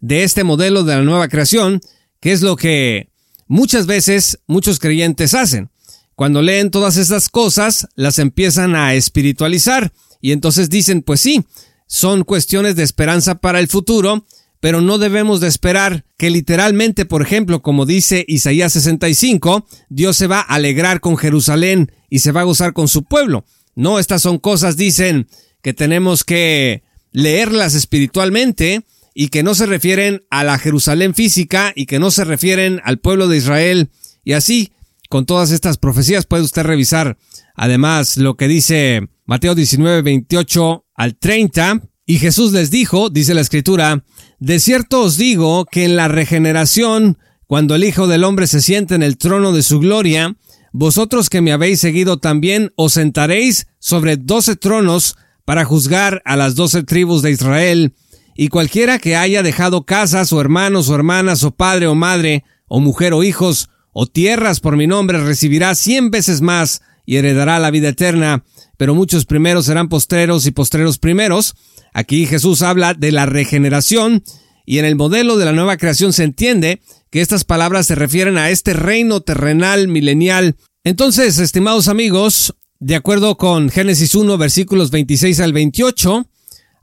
de 0.00 0.24
este 0.24 0.44
modelo 0.44 0.84
de 0.84 0.96
la 0.96 1.02
nueva 1.02 1.28
creación, 1.28 1.80
que 2.20 2.32
es 2.32 2.42
lo 2.42 2.56
que 2.56 3.10
muchas 3.46 3.86
veces 3.86 4.38
muchos 4.46 4.78
creyentes 4.78 5.34
hacen. 5.34 5.70
Cuando 6.14 6.42
leen 6.42 6.70
todas 6.70 6.96
estas 6.96 7.28
cosas, 7.28 7.88
las 7.94 8.18
empiezan 8.18 8.74
a 8.74 8.94
espiritualizar 8.94 9.92
y 10.20 10.32
entonces 10.32 10.70
dicen, 10.70 11.02
pues 11.02 11.20
sí, 11.20 11.44
son 11.86 12.24
cuestiones 12.24 12.74
de 12.74 12.82
esperanza 12.82 13.36
para 13.36 13.60
el 13.60 13.68
futuro, 13.68 14.24
pero 14.60 14.80
no 14.80 14.98
debemos 14.98 15.40
de 15.40 15.48
esperar 15.48 16.04
que 16.16 16.30
literalmente, 16.30 17.04
por 17.04 17.22
ejemplo, 17.22 17.62
como 17.62 17.84
dice 17.84 18.24
Isaías 18.26 18.72
65, 18.72 19.66
Dios 19.90 20.16
se 20.16 20.26
va 20.26 20.40
a 20.40 20.54
alegrar 20.54 21.00
con 21.00 21.16
Jerusalén 21.16 21.92
y 22.08 22.20
se 22.20 22.32
va 22.32 22.40
a 22.40 22.44
gozar 22.44 22.72
con 22.72 22.88
su 22.88 23.04
pueblo. 23.04 23.44
No, 23.74 23.98
estas 23.98 24.22
son 24.22 24.38
cosas, 24.38 24.76
dicen, 24.76 25.28
que 25.62 25.74
tenemos 25.74 26.24
que 26.24 26.82
leerlas 27.12 27.74
espiritualmente 27.74 28.84
y 29.18 29.28
que 29.28 29.42
no 29.42 29.54
se 29.54 29.64
refieren 29.64 30.26
a 30.28 30.44
la 30.44 30.58
Jerusalén 30.58 31.14
física 31.14 31.72
y 31.74 31.86
que 31.86 31.98
no 31.98 32.10
se 32.10 32.24
refieren 32.24 32.82
al 32.84 32.98
pueblo 32.98 33.28
de 33.28 33.38
Israel. 33.38 33.88
Y 34.24 34.34
así, 34.34 34.74
con 35.08 35.24
todas 35.24 35.52
estas 35.52 35.78
profecías 35.78 36.26
puede 36.26 36.42
usted 36.42 36.64
revisar 36.64 37.16
además 37.54 38.18
lo 38.18 38.36
que 38.36 38.46
dice 38.46 39.08
Mateo 39.24 39.54
19, 39.54 40.02
28 40.02 40.84
al 40.94 41.16
30. 41.16 41.80
Y 42.04 42.18
Jesús 42.18 42.52
les 42.52 42.70
dijo, 42.70 43.08
dice 43.08 43.32
la 43.32 43.40
escritura, 43.40 44.04
de 44.38 44.60
cierto 44.60 45.04
os 45.04 45.16
digo 45.16 45.64
que 45.64 45.86
en 45.86 45.96
la 45.96 46.08
regeneración, 46.08 47.16
cuando 47.46 47.74
el 47.74 47.84
Hijo 47.84 48.08
del 48.08 48.22
Hombre 48.22 48.46
se 48.46 48.60
siente 48.60 48.94
en 48.94 49.02
el 49.02 49.16
trono 49.16 49.52
de 49.52 49.62
su 49.62 49.80
gloria, 49.80 50.36
vosotros 50.72 51.30
que 51.30 51.40
me 51.40 51.52
habéis 51.52 51.80
seguido 51.80 52.18
también 52.18 52.70
os 52.76 52.92
sentaréis 52.92 53.66
sobre 53.78 54.18
doce 54.18 54.56
tronos 54.56 55.16
para 55.46 55.64
juzgar 55.64 56.20
a 56.26 56.36
las 56.36 56.54
doce 56.54 56.82
tribus 56.82 57.22
de 57.22 57.30
Israel, 57.30 57.94
y 58.36 58.48
cualquiera 58.48 58.98
que 58.98 59.16
haya 59.16 59.42
dejado 59.42 59.84
casas 59.84 60.32
o 60.32 60.40
hermanos 60.40 60.88
o 60.88 60.94
hermanas 60.94 61.42
o 61.42 61.52
padre 61.52 61.86
o 61.86 61.94
madre 61.94 62.44
o 62.68 62.80
mujer 62.80 63.14
o 63.14 63.24
hijos 63.24 63.70
o 63.92 64.06
tierras 64.06 64.60
por 64.60 64.76
mi 64.76 64.86
nombre 64.86 65.18
recibirá 65.24 65.74
cien 65.74 66.10
veces 66.10 66.42
más 66.42 66.82
y 67.06 67.16
heredará 67.16 67.58
la 67.58 67.70
vida 67.70 67.88
eterna, 67.88 68.44
pero 68.76 68.94
muchos 68.94 69.24
primeros 69.24 69.66
serán 69.66 69.88
postreros 69.88 70.46
y 70.46 70.50
postreros 70.50 70.98
primeros. 70.98 71.54
Aquí 71.94 72.26
Jesús 72.26 72.62
habla 72.62 72.92
de 72.92 73.12
la 73.12 73.24
regeneración 73.24 74.22
y 74.66 74.78
en 74.78 74.84
el 74.84 74.96
modelo 74.96 75.38
de 75.38 75.44
la 75.46 75.52
nueva 75.52 75.78
creación 75.78 76.12
se 76.12 76.24
entiende 76.24 76.82
que 77.10 77.20
estas 77.20 77.44
palabras 77.44 77.86
se 77.86 77.94
refieren 77.94 78.36
a 78.36 78.50
este 78.50 78.74
reino 78.74 79.20
terrenal 79.20 79.88
milenial. 79.88 80.56
Entonces, 80.84 81.38
estimados 81.38 81.88
amigos, 81.88 82.54
de 82.80 82.96
acuerdo 82.96 83.36
con 83.36 83.70
Génesis 83.70 84.14
1 84.14 84.36
versículos 84.36 84.90
26 84.90 85.40
al 85.40 85.52
28, 85.52 86.26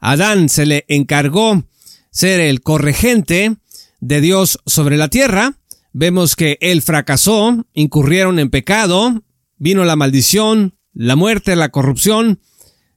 Adán 0.06 0.50
se 0.50 0.66
le 0.66 0.84
encargó 0.90 1.64
ser 2.12 2.42
el 2.42 2.62
corregente 2.62 3.56
de 4.02 4.20
Dios 4.20 4.60
sobre 4.66 4.98
la 4.98 5.08
tierra. 5.08 5.58
Vemos 5.94 6.36
que 6.36 6.58
él 6.60 6.82
fracasó, 6.82 7.66
incurrieron 7.74 8.38
en 8.38 8.50
pecado, 8.50 9.24
vino 9.58 9.86
la 9.86 9.96
maldición, 9.96 10.76
la 10.94 11.16
muerte, 11.16 11.56
la 11.56 11.70
corrupción. 11.70 12.42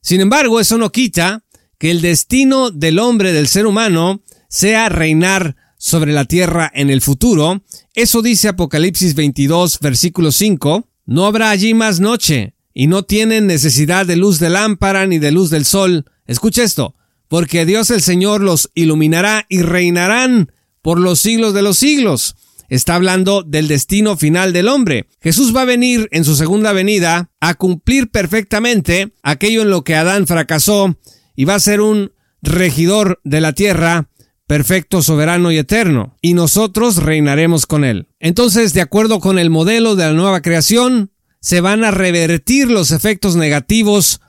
Sin 0.00 0.20
embargo, 0.20 0.58
eso 0.58 0.78
no 0.78 0.90
quita 0.90 1.44
que 1.78 1.92
el 1.92 2.00
destino 2.00 2.72
del 2.72 2.98
hombre, 2.98 3.32
del 3.32 3.46
ser 3.46 3.66
humano, 3.68 4.22
sea 4.48 4.88
reinar 4.88 5.54
sobre 5.78 6.12
la 6.12 6.24
tierra 6.24 6.72
en 6.74 6.90
el 6.90 7.02
futuro. 7.02 7.62
Eso 7.94 8.20
dice 8.20 8.48
Apocalipsis 8.48 9.14
22, 9.14 9.78
versículo 9.78 10.32
5. 10.32 10.88
No 11.04 11.26
habrá 11.26 11.50
allí 11.50 11.72
más 11.72 12.00
noche, 12.00 12.56
y 12.74 12.88
no 12.88 13.04
tienen 13.04 13.46
necesidad 13.46 14.06
de 14.06 14.16
luz 14.16 14.40
de 14.40 14.50
lámpara 14.50 15.06
ni 15.06 15.20
de 15.20 15.30
luz 15.30 15.50
del 15.50 15.64
sol. 15.64 16.04
Escucha 16.26 16.62
esto, 16.62 16.94
porque 17.28 17.66
Dios 17.66 17.90
el 17.90 18.02
Señor 18.02 18.40
los 18.40 18.70
iluminará 18.74 19.46
y 19.48 19.62
reinarán 19.62 20.52
por 20.82 21.00
los 21.00 21.18
siglos 21.20 21.54
de 21.54 21.62
los 21.62 21.78
siglos. 21.78 22.36
Está 22.68 22.96
hablando 22.96 23.42
del 23.42 23.68
destino 23.68 24.16
final 24.16 24.52
del 24.52 24.68
hombre. 24.68 25.08
Jesús 25.20 25.54
va 25.54 25.62
a 25.62 25.66
venir 25.66 26.08
en 26.10 26.24
su 26.24 26.34
segunda 26.34 26.72
venida 26.72 27.30
a 27.40 27.54
cumplir 27.54 28.10
perfectamente 28.10 29.12
aquello 29.22 29.62
en 29.62 29.70
lo 29.70 29.84
que 29.84 29.94
Adán 29.94 30.26
fracasó 30.26 30.96
y 31.36 31.44
va 31.44 31.54
a 31.54 31.60
ser 31.60 31.80
un 31.80 32.12
regidor 32.42 33.20
de 33.24 33.40
la 33.40 33.52
tierra 33.52 34.08
perfecto, 34.46 35.02
soberano 35.02 35.50
y 35.50 35.58
eterno, 35.58 36.16
y 36.22 36.34
nosotros 36.34 37.02
reinaremos 37.02 37.66
con 37.66 37.84
él. 37.84 38.08
Entonces, 38.20 38.72
de 38.74 38.80
acuerdo 38.80 39.18
con 39.18 39.38
el 39.38 39.50
modelo 39.50 39.96
de 39.96 40.04
la 40.04 40.12
nueva 40.12 40.40
creación, 40.40 41.10
se 41.40 41.60
van 41.60 41.84
a 41.84 41.90
revertir 41.90 42.70
los 42.70 42.92
efectos 42.92 43.36
negativos 43.36 44.20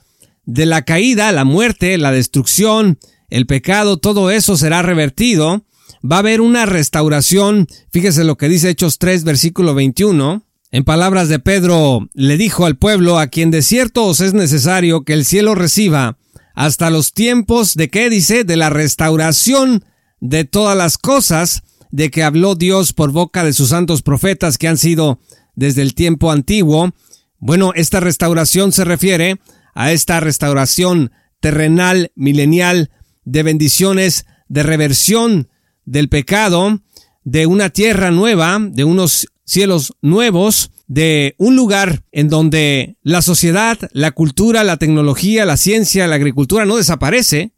de 0.48 0.64
la 0.64 0.80
caída, 0.80 1.30
la 1.30 1.44
muerte, 1.44 1.98
la 1.98 2.10
destrucción, 2.10 2.98
el 3.28 3.44
pecado, 3.44 3.98
todo 3.98 4.30
eso 4.30 4.56
será 4.56 4.80
revertido. 4.80 5.66
Va 6.02 6.16
a 6.16 6.18
haber 6.20 6.40
una 6.40 6.64
restauración. 6.64 7.66
Fíjese 7.92 8.24
lo 8.24 8.38
que 8.38 8.48
dice 8.48 8.70
Hechos 8.70 8.98
3, 8.98 9.24
versículo 9.24 9.74
21. 9.74 10.46
En 10.70 10.84
palabras 10.84 11.28
de 11.28 11.38
Pedro, 11.38 12.08
le 12.14 12.38
dijo 12.38 12.64
al 12.64 12.78
pueblo, 12.78 13.18
a 13.18 13.26
quien 13.26 13.50
de 13.50 13.60
cierto 13.60 14.06
os 14.06 14.20
es 14.20 14.32
necesario 14.32 15.04
que 15.04 15.12
el 15.12 15.26
cielo 15.26 15.54
reciba 15.54 16.16
hasta 16.54 16.88
los 16.88 17.12
tiempos 17.12 17.74
de 17.74 17.90
qué 17.90 18.08
dice, 18.08 18.44
de 18.44 18.56
la 18.56 18.70
restauración 18.70 19.84
de 20.20 20.44
todas 20.44 20.78
las 20.78 20.96
cosas 20.96 21.62
de 21.90 22.10
que 22.10 22.22
habló 22.22 22.54
Dios 22.54 22.94
por 22.94 23.12
boca 23.12 23.44
de 23.44 23.52
sus 23.52 23.68
santos 23.68 24.00
profetas 24.00 24.56
que 24.56 24.68
han 24.68 24.78
sido 24.78 25.20
desde 25.56 25.82
el 25.82 25.94
tiempo 25.94 26.30
antiguo. 26.30 26.94
Bueno, 27.38 27.72
esta 27.74 28.00
restauración 28.00 28.72
se 28.72 28.84
refiere 28.84 29.38
a 29.78 29.92
esta 29.92 30.18
restauración 30.18 31.12
terrenal, 31.38 32.10
milenial, 32.16 32.90
de 33.24 33.44
bendiciones, 33.44 34.26
de 34.48 34.64
reversión 34.64 35.50
del 35.84 36.08
pecado, 36.08 36.80
de 37.22 37.46
una 37.46 37.70
tierra 37.70 38.10
nueva, 38.10 38.58
de 38.60 38.82
unos 38.82 39.28
cielos 39.44 39.94
nuevos, 40.02 40.72
de 40.88 41.36
un 41.38 41.54
lugar 41.54 42.02
en 42.10 42.28
donde 42.28 42.96
la 43.04 43.22
sociedad, 43.22 43.78
la 43.92 44.10
cultura, 44.10 44.64
la 44.64 44.78
tecnología, 44.78 45.46
la 45.46 45.56
ciencia, 45.56 46.08
la 46.08 46.16
agricultura 46.16 46.64
no 46.64 46.76
desaparece, 46.76 47.52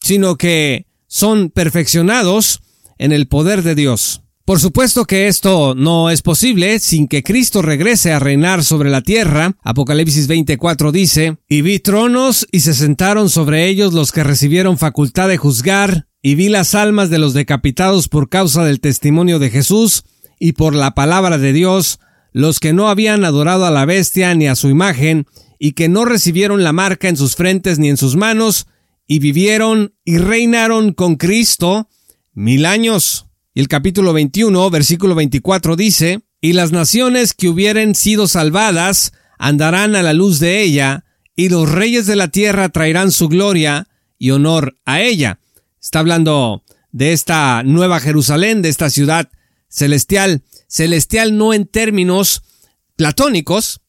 sino 0.00 0.36
que 0.36 0.86
son 1.06 1.50
perfeccionados 1.50 2.62
en 2.98 3.12
el 3.12 3.28
poder 3.28 3.62
de 3.62 3.76
Dios. 3.76 4.22
Por 4.50 4.58
supuesto 4.58 5.04
que 5.04 5.28
esto 5.28 5.76
no 5.76 6.10
es 6.10 6.22
posible 6.22 6.80
sin 6.80 7.06
que 7.06 7.22
Cristo 7.22 7.62
regrese 7.62 8.10
a 8.10 8.18
reinar 8.18 8.64
sobre 8.64 8.90
la 8.90 9.00
tierra. 9.00 9.56
Apocalipsis 9.62 10.26
24 10.26 10.90
dice, 10.90 11.36
y 11.48 11.62
vi 11.62 11.78
tronos 11.78 12.48
y 12.50 12.58
se 12.58 12.74
sentaron 12.74 13.30
sobre 13.30 13.68
ellos 13.68 13.92
los 13.92 14.10
que 14.10 14.24
recibieron 14.24 14.76
facultad 14.76 15.28
de 15.28 15.36
juzgar, 15.36 16.08
y 16.20 16.34
vi 16.34 16.48
las 16.48 16.74
almas 16.74 17.10
de 17.10 17.20
los 17.20 17.32
decapitados 17.32 18.08
por 18.08 18.28
causa 18.28 18.64
del 18.64 18.80
testimonio 18.80 19.38
de 19.38 19.50
Jesús 19.50 20.02
y 20.40 20.54
por 20.54 20.74
la 20.74 20.96
palabra 20.96 21.38
de 21.38 21.52
Dios, 21.52 22.00
los 22.32 22.58
que 22.58 22.72
no 22.72 22.88
habían 22.88 23.24
adorado 23.24 23.66
a 23.66 23.70
la 23.70 23.84
bestia 23.84 24.34
ni 24.34 24.48
a 24.48 24.56
su 24.56 24.68
imagen, 24.68 25.28
y 25.60 25.74
que 25.74 25.88
no 25.88 26.04
recibieron 26.04 26.64
la 26.64 26.72
marca 26.72 27.08
en 27.08 27.16
sus 27.16 27.36
frentes 27.36 27.78
ni 27.78 27.88
en 27.88 27.96
sus 27.96 28.16
manos, 28.16 28.66
y 29.06 29.20
vivieron 29.20 29.94
y 30.04 30.18
reinaron 30.18 30.92
con 30.92 31.14
Cristo 31.14 31.88
mil 32.34 32.66
años. 32.66 33.29
El 33.60 33.68
capítulo 33.68 34.14
21, 34.14 34.70
versículo 34.70 35.14
24 35.14 35.76
dice, 35.76 36.22
y 36.40 36.54
las 36.54 36.72
naciones 36.72 37.34
que 37.34 37.50
hubieren 37.50 37.94
sido 37.94 38.26
salvadas 38.26 39.12
andarán 39.38 39.94
a 39.96 40.02
la 40.02 40.14
luz 40.14 40.40
de 40.40 40.62
ella, 40.62 41.04
y 41.36 41.50
los 41.50 41.70
reyes 41.70 42.06
de 42.06 42.16
la 42.16 42.28
tierra 42.28 42.70
traerán 42.70 43.12
su 43.12 43.28
gloria 43.28 43.86
y 44.16 44.30
honor 44.30 44.78
a 44.86 45.02
ella. 45.02 45.40
Está 45.78 45.98
hablando 45.98 46.64
de 46.90 47.12
esta 47.12 47.62
nueva 47.62 48.00
Jerusalén, 48.00 48.62
de 48.62 48.70
esta 48.70 48.88
ciudad 48.88 49.28
celestial, 49.68 50.42
celestial 50.66 51.36
no 51.36 51.52
en 51.52 51.66
términos 51.66 52.40
platónicos 52.96 53.82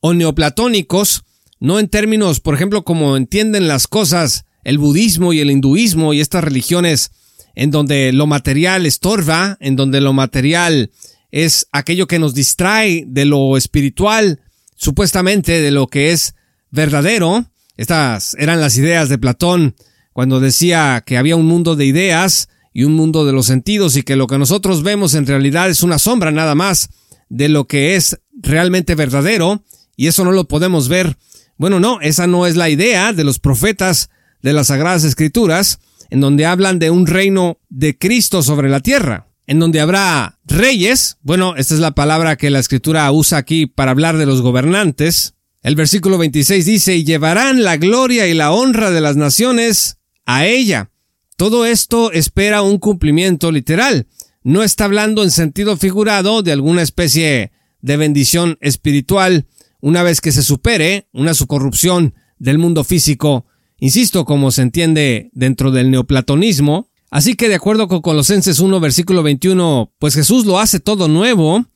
o 0.00 0.12
neoplatónicos, 0.12 1.24
no 1.60 1.78
en 1.78 1.88
términos, 1.88 2.40
por 2.40 2.54
ejemplo, 2.54 2.84
como 2.84 3.16
entienden 3.16 3.68
las 3.68 3.88
cosas 3.88 4.44
el 4.64 4.76
budismo 4.76 5.32
y 5.32 5.40
el 5.40 5.50
hinduismo 5.50 6.12
y 6.12 6.20
estas 6.20 6.44
religiones 6.44 7.10
en 7.54 7.70
donde 7.70 8.12
lo 8.12 8.26
material 8.26 8.86
estorba, 8.86 9.56
en 9.60 9.76
donde 9.76 10.00
lo 10.00 10.12
material 10.12 10.90
es 11.30 11.66
aquello 11.72 12.06
que 12.06 12.18
nos 12.18 12.34
distrae 12.34 13.04
de 13.06 13.24
lo 13.24 13.56
espiritual, 13.56 14.40
supuestamente 14.76 15.60
de 15.60 15.70
lo 15.70 15.86
que 15.88 16.12
es 16.12 16.34
verdadero. 16.70 17.46
Estas 17.76 18.36
eran 18.38 18.60
las 18.60 18.76
ideas 18.76 19.08
de 19.08 19.18
Platón 19.18 19.74
cuando 20.12 20.38
decía 20.38 21.02
que 21.04 21.18
había 21.18 21.36
un 21.36 21.46
mundo 21.46 21.74
de 21.74 21.86
ideas 21.86 22.48
y 22.72 22.84
un 22.84 22.94
mundo 22.94 23.24
de 23.24 23.32
los 23.32 23.46
sentidos 23.46 23.96
y 23.96 24.02
que 24.02 24.16
lo 24.16 24.26
que 24.26 24.38
nosotros 24.38 24.82
vemos 24.82 25.14
en 25.14 25.26
realidad 25.26 25.70
es 25.70 25.82
una 25.82 25.98
sombra 25.98 26.30
nada 26.30 26.54
más 26.54 26.90
de 27.28 27.48
lo 27.48 27.66
que 27.66 27.96
es 27.96 28.20
realmente 28.32 28.94
verdadero 28.94 29.64
y 29.96 30.08
eso 30.08 30.24
no 30.24 30.32
lo 30.32 30.46
podemos 30.46 30.88
ver. 30.88 31.16
Bueno, 31.56 31.80
no, 31.80 32.00
esa 32.00 32.26
no 32.26 32.46
es 32.46 32.56
la 32.56 32.68
idea 32.68 33.12
de 33.12 33.24
los 33.24 33.38
profetas 33.38 34.10
de 34.42 34.52
las 34.52 34.68
Sagradas 34.68 35.04
Escrituras, 35.04 35.78
en 36.14 36.20
donde 36.20 36.46
hablan 36.46 36.78
de 36.78 36.90
un 36.90 37.08
reino 37.08 37.58
de 37.70 37.98
Cristo 37.98 38.44
sobre 38.44 38.68
la 38.68 38.78
tierra, 38.78 39.26
en 39.48 39.58
donde 39.58 39.80
habrá 39.80 40.38
reyes, 40.44 41.18
bueno, 41.22 41.56
esta 41.56 41.74
es 41.74 41.80
la 41.80 41.96
palabra 41.96 42.36
que 42.36 42.50
la 42.50 42.60
Escritura 42.60 43.10
usa 43.10 43.38
aquí 43.38 43.66
para 43.66 43.90
hablar 43.90 44.16
de 44.16 44.24
los 44.24 44.40
gobernantes. 44.40 45.34
El 45.60 45.74
versículo 45.74 46.16
26 46.16 46.66
dice, 46.66 46.94
y 46.94 47.02
llevarán 47.02 47.64
la 47.64 47.78
gloria 47.78 48.28
y 48.28 48.34
la 48.34 48.52
honra 48.52 48.92
de 48.92 49.00
las 49.00 49.16
naciones 49.16 49.98
a 50.24 50.46
ella. 50.46 50.92
Todo 51.36 51.66
esto 51.66 52.12
espera 52.12 52.62
un 52.62 52.78
cumplimiento 52.78 53.50
literal. 53.50 54.06
No 54.44 54.62
está 54.62 54.84
hablando 54.84 55.24
en 55.24 55.32
sentido 55.32 55.76
figurado 55.76 56.42
de 56.42 56.52
alguna 56.52 56.82
especie 56.82 57.50
de 57.80 57.96
bendición 57.96 58.56
espiritual 58.60 59.46
una 59.80 60.04
vez 60.04 60.20
que 60.20 60.30
se 60.30 60.44
supere 60.44 61.08
una 61.10 61.34
su 61.34 61.48
corrupción 61.48 62.14
del 62.38 62.58
mundo 62.58 62.84
físico 62.84 63.46
insisto, 63.84 64.24
como 64.24 64.50
se 64.50 64.62
entiende 64.62 65.28
dentro 65.34 65.70
del 65.70 65.90
neoplatonismo. 65.90 66.88
Así 67.10 67.34
que 67.34 67.50
de 67.50 67.56
acuerdo 67.56 67.86
con 67.86 68.00
Colosenses 68.00 68.58
1, 68.58 68.80
versículo 68.80 69.22
21, 69.22 69.92
pues 69.98 70.14
Jesús 70.14 70.46
lo 70.46 70.58
hace 70.58 70.80
todo 70.80 71.06
nuevo 71.06 71.66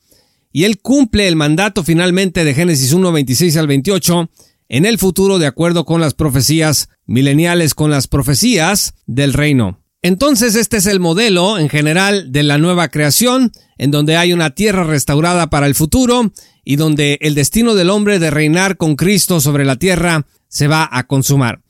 y 0.51 0.63
él 0.63 0.79
cumple 0.79 1.27
el 1.27 1.35
mandato 1.35 1.83
finalmente 1.83 2.43
de 2.43 2.55
Génesis 2.55 2.93
1, 2.93 3.11
26 3.11 3.57
al 3.57 3.67
28 3.67 4.27
en 4.69 4.87
el 4.87 4.97
futuro 4.97 5.37
de 5.37 5.45
acuerdo 5.45 5.85
con 5.85 6.01
las 6.01 6.15
profecías 6.15 6.89
mileniales, 7.05 7.75
con 7.75 7.91
las 7.91 8.07
profecías 8.07 8.95
del 9.05 9.33
reino. 9.33 9.79
Entonces 10.01 10.55
este 10.55 10.77
es 10.77 10.87
el 10.87 10.99
modelo 10.99 11.59
en 11.59 11.69
general 11.69 12.31
de 12.31 12.41
la 12.41 12.57
nueva 12.57 12.87
creación, 12.87 13.51
en 13.77 13.91
donde 13.91 14.17
hay 14.17 14.33
una 14.33 14.49
tierra 14.49 14.83
restaurada 14.83 15.51
para 15.51 15.67
el 15.67 15.75
futuro 15.75 16.31
y 16.65 16.75
donde 16.75 17.19
el 17.21 17.35
destino 17.35 17.75
del 17.75 17.91
hombre 17.91 18.17
de 18.17 18.31
reinar 18.31 18.77
con 18.77 18.95
Cristo 18.95 19.39
sobre 19.39 19.63
la 19.63 19.75
tierra 19.75 20.25
se 20.47 20.67
va 20.67 20.89
a 20.91 21.05
consumar. 21.05 21.61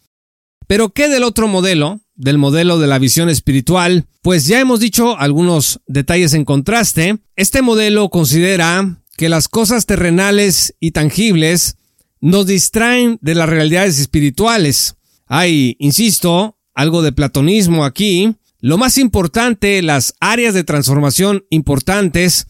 Pero 0.70 0.90
¿qué 0.90 1.10
del 1.10 1.24
otro 1.24 1.48
modelo? 1.48 2.00
Del 2.14 2.38
modelo 2.38 2.78
de 2.78 2.86
la 2.86 3.00
visión 3.00 3.28
espiritual, 3.28 4.06
pues 4.22 4.46
ya 4.46 4.60
hemos 4.60 4.80
dicho 4.80 5.18
algunos 5.18 5.82
detalles 5.88 6.36
en 6.36 6.46
contraste. 6.46 7.18
Este 7.36 7.64
modelo 7.64 8.10
considera 8.10 9.02
que 9.18 9.30
las 9.30 9.48
cosas 9.48 9.88
terrenales 9.88 10.76
y 10.80 10.92
tangibles 10.92 11.78
nos 12.22 12.46
distraen 12.46 13.18
de 13.20 13.34
las 13.34 13.50
realidades 13.50 13.98
espirituales. 13.98 14.98
Hay, 15.26 15.76
insisto, 15.80 16.60
algo 16.76 17.02
de 17.02 17.14
platonismo 17.14 17.84
aquí. 17.84 18.36
Lo 18.60 18.78
más 18.78 19.00
importante, 19.00 19.82
las 19.82 20.14
áreas 20.20 20.54
de 20.54 20.64
transformación 20.64 21.46
importantes, 21.50 22.46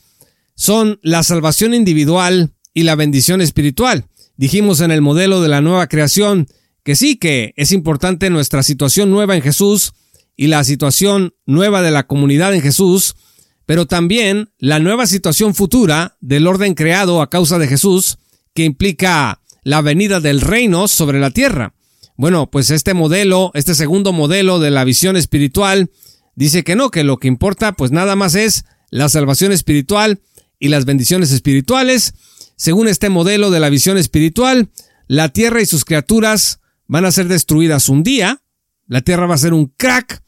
son 0.55 0.99
la 1.03 1.23
salvación 1.23 1.73
individual 1.73 2.51
y 2.73 2.83
la 2.83 2.95
bendición 2.95 3.39
espiritual. 3.39 4.07
Dijimos 4.35 4.81
en 4.81 4.91
el 4.91 4.99
modelo 4.99 5.41
de 5.41 5.47
la 5.47 5.61
nueva 5.61 5.87
creación 5.87 6.49
que 6.83 6.95
sí, 6.95 7.17
que 7.17 7.53
es 7.55 7.71
importante 7.71 8.29
nuestra 8.29 8.63
situación 8.63 9.11
nueva 9.11 9.35
en 9.35 9.41
Jesús 9.41 9.93
y 10.35 10.47
la 10.47 10.63
situación 10.63 11.33
nueva 11.45 11.81
de 11.81 11.91
la 11.91 12.07
comunidad 12.07 12.53
en 12.53 12.61
Jesús, 12.61 13.15
pero 13.65 13.85
también 13.85 14.51
la 14.57 14.79
nueva 14.79 15.05
situación 15.05 15.53
futura 15.53 16.17
del 16.21 16.47
orden 16.47 16.73
creado 16.73 17.21
a 17.21 17.29
causa 17.29 17.59
de 17.59 17.67
Jesús, 17.67 18.17
que 18.53 18.63
implica 18.63 19.41
la 19.63 19.81
venida 19.81 20.19
del 20.19 20.41
reino 20.41 20.87
sobre 20.87 21.19
la 21.19 21.31
tierra. 21.31 21.73
Bueno, 22.15 22.49
pues 22.49 22.69
este 22.71 22.93
modelo, 22.93 23.51
este 23.53 23.75
segundo 23.75 24.11
modelo 24.11 24.59
de 24.59 24.71
la 24.71 24.83
visión 24.83 25.15
espiritual, 25.15 25.91
dice 26.35 26.63
que 26.63 26.75
no, 26.75 26.89
que 26.89 27.03
lo 27.03 27.17
que 27.17 27.27
importa 27.27 27.73
pues 27.73 27.91
nada 27.91 28.15
más 28.15 28.35
es 28.35 28.65
la 28.89 29.09
salvación 29.09 29.51
espiritual 29.51 30.21
y 30.59 30.69
las 30.69 30.85
bendiciones 30.85 31.31
espirituales. 31.31 32.13
Según 32.55 32.87
este 32.87 33.09
modelo 33.09 33.51
de 33.51 33.59
la 33.59 33.69
visión 33.69 33.97
espiritual, 33.97 34.69
la 35.07 35.29
tierra 35.29 35.61
y 35.61 35.65
sus 35.65 35.85
criaturas 35.85 36.59
van 36.89 37.05
a 37.05 37.11
ser 37.11 37.27
destruidas 37.27 37.87
un 37.87 38.03
día, 38.03 38.41
la 38.87 39.01
tierra 39.01 39.27
va 39.27 39.35
a 39.35 39.37
ser 39.37 39.53
un 39.53 39.67
crack, 39.67 40.21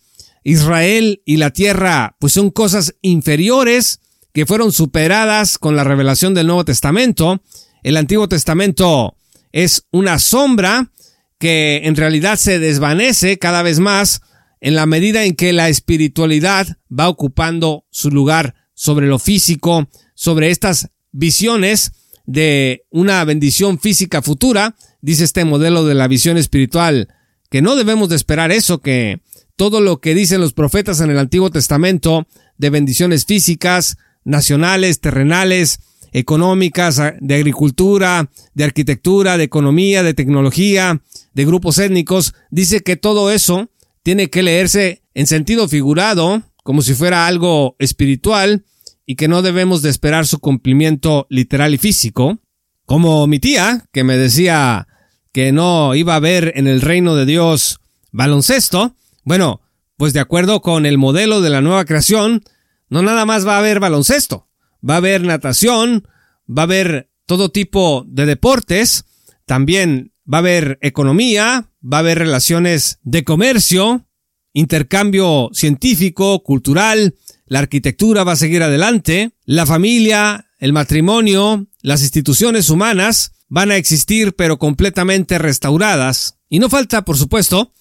Israel 0.43 1.21
y 1.25 1.37
la 1.37 1.49
tierra 1.49 2.15
pues 2.19 2.33
son 2.33 2.51
cosas 2.51 2.95
inferiores 3.01 3.99
que 4.31 4.45
fueron 4.45 4.71
superadas 4.71 5.57
con 5.57 5.75
la 5.75 5.83
revelación 5.83 6.33
del 6.33 6.47
Nuevo 6.47 6.63
Testamento. 6.63 7.41
El 7.83 7.97
Antiguo 7.97 8.29
Testamento 8.29 9.17
es 9.51 9.87
una 9.91 10.19
sombra 10.19 10.91
que 11.39 11.81
en 11.83 11.95
realidad 11.95 12.37
se 12.37 12.59
desvanece 12.59 13.39
cada 13.39 13.63
vez 13.63 13.79
más 13.79 14.21
en 14.61 14.75
la 14.75 14.85
medida 14.85 15.25
en 15.25 15.35
que 15.35 15.53
la 15.53 15.67
espiritualidad 15.67 16.77
va 16.87 17.09
ocupando 17.09 17.85
su 17.89 18.11
lugar 18.11 18.53
sobre 18.75 19.07
lo 19.07 19.17
físico, 19.17 19.89
sobre 20.13 20.51
estas 20.51 20.89
visiones 21.11 21.91
de 22.25 22.85
una 22.91 23.23
bendición 23.25 23.79
física 23.79 24.21
futura, 24.21 24.75
dice 25.01 25.23
este 25.23 25.45
modelo 25.45 25.85
de 25.85 25.95
la 25.95 26.07
visión 26.07 26.37
espiritual, 26.37 27.09
que 27.49 27.61
no 27.61 27.75
debemos 27.75 28.09
de 28.09 28.15
esperar 28.15 28.51
eso, 28.51 28.81
que 28.81 29.21
todo 29.55 29.81
lo 29.81 29.99
que 29.99 30.15
dicen 30.15 30.41
los 30.41 30.53
profetas 30.53 31.01
en 31.01 31.09
el 31.09 31.19
Antiguo 31.19 31.51
Testamento 31.51 32.27
de 32.57 32.69
bendiciones 32.69 33.25
físicas, 33.25 33.97
nacionales, 34.23 35.01
terrenales, 35.01 35.79
económicas, 36.13 37.01
de 37.19 37.35
agricultura, 37.35 38.29
de 38.53 38.63
arquitectura, 38.63 39.37
de 39.37 39.43
economía, 39.43 40.03
de 40.03 40.13
tecnología, 40.13 41.01
de 41.33 41.45
grupos 41.45 41.77
étnicos, 41.77 42.33
dice 42.49 42.81
que 42.81 42.95
todo 42.95 43.31
eso 43.31 43.69
tiene 44.03 44.29
que 44.29 44.43
leerse 44.43 45.03
en 45.13 45.27
sentido 45.27 45.67
figurado, 45.67 46.41
como 46.63 46.81
si 46.81 46.93
fuera 46.93 47.27
algo 47.27 47.75
espiritual, 47.79 48.65
y 49.05 49.15
que 49.15 49.27
no 49.27 49.41
debemos 49.41 49.81
de 49.81 49.89
esperar 49.89 50.27
su 50.27 50.39
cumplimiento 50.39 51.27
literal 51.29 51.73
y 51.73 51.77
físico, 51.77 52.39
como 52.85 53.25
mi 53.27 53.39
tía, 53.39 53.85
que 53.91 54.03
me 54.03 54.17
decía 54.17 54.87
que 55.31 55.51
no 55.51 55.95
iba 55.95 56.13
a 56.13 56.17
haber 56.17 56.53
en 56.55 56.67
el 56.67 56.81
reino 56.81 57.15
de 57.15 57.25
Dios 57.25 57.79
baloncesto, 58.11 58.95
bueno, 59.23 59.61
pues 59.97 60.13
de 60.13 60.19
acuerdo 60.19 60.61
con 60.61 60.85
el 60.85 60.97
modelo 60.97 61.41
de 61.41 61.49
la 61.49 61.61
nueva 61.61 61.85
creación, 61.85 62.43
no 62.89 63.01
nada 63.01 63.25
más 63.25 63.47
va 63.47 63.55
a 63.55 63.59
haber 63.59 63.79
baloncesto, 63.79 64.47
va 64.87 64.95
a 64.95 64.97
haber 64.97 65.23
natación, 65.23 66.07
va 66.49 66.63
a 66.63 66.65
haber 66.65 67.09
todo 67.25 67.49
tipo 67.49 68.03
de 68.07 68.25
deportes, 68.25 69.05
también 69.45 70.13
va 70.31 70.39
a 70.39 70.39
haber 70.39 70.77
economía, 70.81 71.69
va 71.81 71.97
a 71.97 71.99
haber 72.01 72.19
relaciones 72.19 72.99
de 73.03 73.23
comercio, 73.23 74.05
intercambio 74.53 75.49
científico, 75.53 76.43
cultural, 76.43 77.15
la 77.45 77.59
arquitectura 77.59 78.23
va 78.23 78.33
a 78.33 78.37
seguir 78.37 78.63
adelante, 78.63 79.31
la 79.45 79.65
familia, 79.65 80.47
el 80.59 80.73
matrimonio, 80.73 81.67
las 81.81 82.01
instituciones 82.01 82.69
humanas 82.69 83.33
van 83.51 83.69
a 83.69 83.75
existir 83.75 84.33
pero 84.33 84.57
completamente 84.57 85.37
restauradas. 85.37 86.37
Y 86.49 86.59
no 86.59 86.69
falta, 86.69 87.03
por 87.03 87.17
supuesto, 87.17 87.73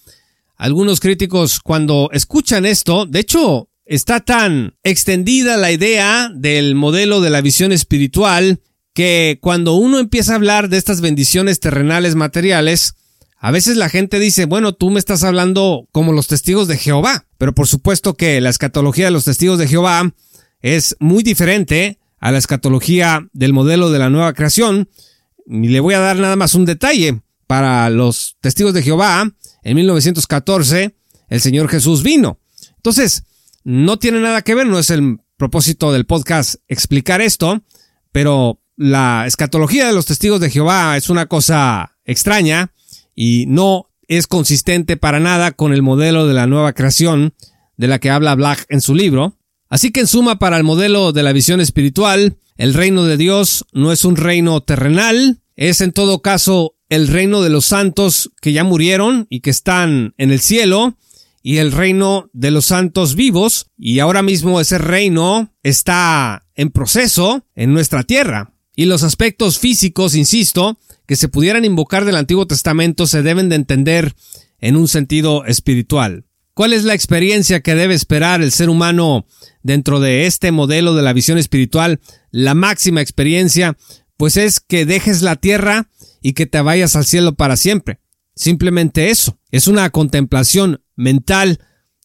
algunos 0.56 0.98
críticos 0.98 1.60
cuando 1.60 2.10
escuchan 2.12 2.66
esto, 2.66 3.06
de 3.06 3.20
hecho, 3.20 3.70
está 3.86 4.18
tan 4.18 4.74
extendida 4.82 5.56
la 5.56 5.70
idea 5.70 6.28
del 6.34 6.74
modelo 6.74 7.20
de 7.20 7.30
la 7.30 7.40
visión 7.40 7.70
espiritual 7.70 8.60
que 8.94 9.38
cuando 9.40 9.74
uno 9.74 10.00
empieza 10.00 10.32
a 10.32 10.36
hablar 10.36 10.68
de 10.68 10.76
estas 10.76 11.00
bendiciones 11.00 11.60
terrenales 11.60 12.16
materiales, 12.16 12.94
a 13.38 13.52
veces 13.52 13.76
la 13.76 13.88
gente 13.88 14.18
dice, 14.18 14.46
bueno, 14.46 14.72
tú 14.72 14.90
me 14.90 14.98
estás 14.98 15.22
hablando 15.22 15.88
como 15.92 16.12
los 16.12 16.26
testigos 16.26 16.66
de 16.66 16.78
Jehová, 16.78 17.26
pero 17.38 17.54
por 17.54 17.68
supuesto 17.68 18.14
que 18.14 18.40
la 18.40 18.50
escatología 18.50 19.04
de 19.04 19.12
los 19.12 19.24
testigos 19.24 19.58
de 19.60 19.68
Jehová 19.68 20.12
es 20.62 20.96
muy 20.98 21.22
diferente 21.22 22.00
a 22.18 22.32
la 22.32 22.38
escatología 22.38 23.28
del 23.32 23.52
modelo 23.52 23.90
de 23.90 24.00
la 24.00 24.10
nueva 24.10 24.34
creación. 24.34 24.88
Y 25.50 25.68
le 25.68 25.80
voy 25.80 25.94
a 25.94 25.98
dar 25.98 26.16
nada 26.16 26.36
más 26.36 26.54
un 26.54 26.64
detalle. 26.64 27.22
Para 27.48 27.90
los 27.90 28.36
testigos 28.40 28.72
de 28.72 28.82
Jehová, 28.82 29.28
en 29.64 29.74
1914, 29.74 30.94
el 31.28 31.40
Señor 31.40 31.68
Jesús 31.68 32.04
vino. 32.04 32.38
Entonces, 32.76 33.24
no 33.64 33.98
tiene 33.98 34.20
nada 34.20 34.42
que 34.42 34.54
ver, 34.54 34.68
no 34.68 34.78
es 34.78 34.90
el 34.90 35.18
propósito 35.36 35.92
del 35.92 36.06
podcast 36.06 36.56
explicar 36.68 37.20
esto, 37.20 37.62
pero 38.12 38.60
la 38.76 39.24
escatología 39.26 39.86
de 39.86 39.92
los 39.92 40.06
testigos 40.06 40.40
de 40.40 40.50
Jehová 40.50 40.96
es 40.96 41.10
una 41.10 41.26
cosa 41.26 41.96
extraña 42.04 42.72
y 43.16 43.46
no 43.48 43.90
es 44.06 44.26
consistente 44.26 44.96
para 44.96 45.18
nada 45.18 45.50
con 45.50 45.72
el 45.72 45.82
modelo 45.82 46.26
de 46.28 46.34
la 46.34 46.46
nueva 46.46 46.72
creación 46.72 47.34
de 47.76 47.88
la 47.88 47.98
que 47.98 48.10
habla 48.10 48.34
Black 48.34 48.66
en 48.68 48.80
su 48.80 48.94
libro. 48.94 49.36
Así 49.68 49.90
que 49.90 50.00
en 50.00 50.06
suma, 50.06 50.38
para 50.38 50.56
el 50.56 50.64
modelo 50.64 51.12
de 51.12 51.22
la 51.22 51.32
visión 51.32 51.60
espiritual, 51.60 52.36
el 52.56 52.74
reino 52.74 53.04
de 53.04 53.16
Dios 53.16 53.64
no 53.72 53.92
es 53.92 54.04
un 54.04 54.16
reino 54.16 54.60
terrenal, 54.62 55.39
es 55.60 55.82
en 55.82 55.92
todo 55.92 56.22
caso 56.22 56.74
el 56.88 57.06
reino 57.06 57.42
de 57.42 57.50
los 57.50 57.66
santos 57.66 58.32
que 58.40 58.54
ya 58.54 58.64
murieron 58.64 59.26
y 59.28 59.40
que 59.40 59.50
están 59.50 60.14
en 60.16 60.30
el 60.30 60.40
cielo, 60.40 60.96
y 61.42 61.58
el 61.58 61.70
reino 61.70 62.30
de 62.32 62.50
los 62.50 62.64
santos 62.64 63.14
vivos, 63.14 63.66
y 63.76 63.98
ahora 63.98 64.22
mismo 64.22 64.58
ese 64.58 64.78
reino 64.78 65.54
está 65.62 66.46
en 66.54 66.70
proceso 66.70 67.44
en 67.54 67.74
nuestra 67.74 68.04
tierra. 68.04 68.54
Y 68.74 68.86
los 68.86 69.02
aspectos 69.02 69.58
físicos, 69.58 70.14
insisto, 70.14 70.78
que 71.06 71.16
se 71.16 71.28
pudieran 71.28 71.66
invocar 71.66 72.06
del 72.06 72.16
Antiguo 72.16 72.46
Testamento 72.46 73.06
se 73.06 73.22
deben 73.22 73.50
de 73.50 73.56
entender 73.56 74.14
en 74.60 74.76
un 74.76 74.88
sentido 74.88 75.44
espiritual. 75.44 76.24
¿Cuál 76.54 76.72
es 76.72 76.84
la 76.84 76.94
experiencia 76.94 77.60
que 77.60 77.74
debe 77.74 77.94
esperar 77.94 78.40
el 78.40 78.50
ser 78.50 78.70
humano 78.70 79.26
dentro 79.62 80.00
de 80.00 80.26
este 80.26 80.52
modelo 80.52 80.94
de 80.94 81.02
la 81.02 81.12
visión 81.12 81.36
espiritual? 81.36 82.00
La 82.30 82.54
máxima 82.54 83.02
experiencia, 83.02 83.76
pues 84.20 84.36
es 84.36 84.60
que 84.60 84.84
dejes 84.84 85.22
la 85.22 85.36
tierra 85.36 85.88
y 86.20 86.34
que 86.34 86.44
te 86.44 86.60
vayas 86.60 86.94
al 86.94 87.06
cielo 87.06 87.36
para 87.36 87.56
siempre. 87.56 88.00
Simplemente 88.34 89.08
eso. 89.08 89.38
Es 89.50 89.66
una 89.66 89.88
contemplación 89.88 90.84
mental. 90.94 91.60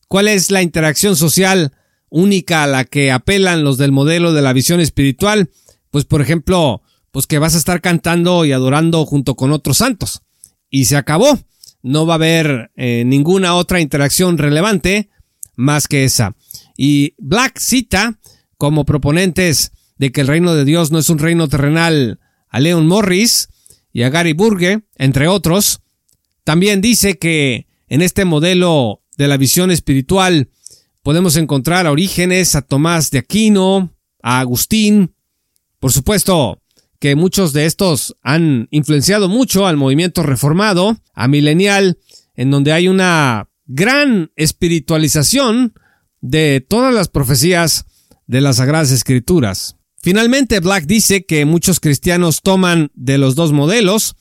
¿Cuál 0.07 0.29
es 0.29 0.49
la 0.49 0.61
interacción 0.61 1.17
social 1.17 1.73
única 2.07 2.63
a 2.63 2.67
la 2.67 2.85
que 2.85 3.11
apelan 3.11 3.65
los 3.65 3.77
del 3.77 3.91
modelo 3.91 4.31
de 4.31 4.41
la 4.41 4.53
visión 4.53 4.79
espiritual? 4.79 5.49
Pues 5.91 6.05
por 6.05 6.21
ejemplo, 6.21 6.83
pues 7.11 7.27
que 7.27 7.37
vas 7.37 7.53
a 7.53 7.57
estar 7.57 7.81
cantando 7.81 8.45
y 8.45 8.53
adorando 8.53 9.05
junto 9.05 9.35
con 9.35 9.51
otros 9.51 9.79
santos. 9.79 10.21
Y 10.69 10.85
se 10.85 10.95
acabó. 10.95 11.37
No 11.81 12.05
va 12.05 12.13
a 12.13 12.15
haber 12.15 12.71
eh, 12.77 13.03
ninguna 13.05 13.55
otra 13.55 13.81
interacción 13.81 14.37
relevante 14.37 15.09
más 15.57 15.89
que 15.89 16.05
esa. 16.05 16.33
Y 16.77 17.13
Black 17.17 17.59
cita 17.59 18.17
como 18.57 18.85
proponentes 18.85 19.73
de 19.97 20.11
que 20.11 20.21
el 20.21 20.27
reino 20.27 20.53
de 20.55 20.65
Dios 20.65 20.91
no 20.91 20.99
es 20.99 21.09
un 21.09 21.19
reino 21.19 21.47
terrenal 21.47 22.19
a 22.49 22.59
Leon 22.59 22.87
Morris 22.87 23.49
y 23.91 24.03
a 24.03 24.09
Gary 24.09 24.33
Burge, 24.33 24.81
entre 24.95 25.27
otros. 25.27 25.81
También 26.43 26.81
dice 26.81 27.17
que 27.17 27.67
en 27.87 28.01
este 28.01 28.25
modelo 28.25 29.01
de 29.17 29.27
la 29.27 29.37
visión 29.37 29.71
espiritual 29.71 30.49
podemos 31.03 31.37
encontrar 31.37 31.87
a 31.87 31.91
Orígenes, 31.91 32.55
a 32.55 32.61
Tomás 32.61 33.11
de 33.11 33.19
Aquino, 33.19 33.93
a 34.21 34.39
Agustín. 34.39 35.13
Por 35.79 35.91
supuesto, 35.91 36.61
que 36.99 37.15
muchos 37.15 37.53
de 37.53 37.65
estos 37.65 38.15
han 38.21 38.67
influenciado 38.71 39.29
mucho 39.29 39.67
al 39.67 39.77
movimiento 39.77 40.23
reformado, 40.23 40.97
a 41.13 41.27
milenial, 41.27 41.99
en 42.35 42.51
donde 42.51 42.73
hay 42.73 42.87
una 42.87 43.49
gran 43.65 44.31
espiritualización 44.35 45.73
de 46.21 46.65
todas 46.67 46.93
las 46.93 47.07
profecías 47.07 47.85
de 48.27 48.41
las 48.41 48.57
Sagradas 48.57 48.91
Escrituras. 48.91 49.74
Finalmente, 50.05 50.59
Black 50.59 50.85
dice 50.85 51.25
que 51.25 51.45
muchos 51.45 51.79
cristianos 51.79 52.43
toman 52.43 52.91
de 52.93 53.17
los 53.17 53.33
dos 53.33 53.53
modelos, 53.53 54.15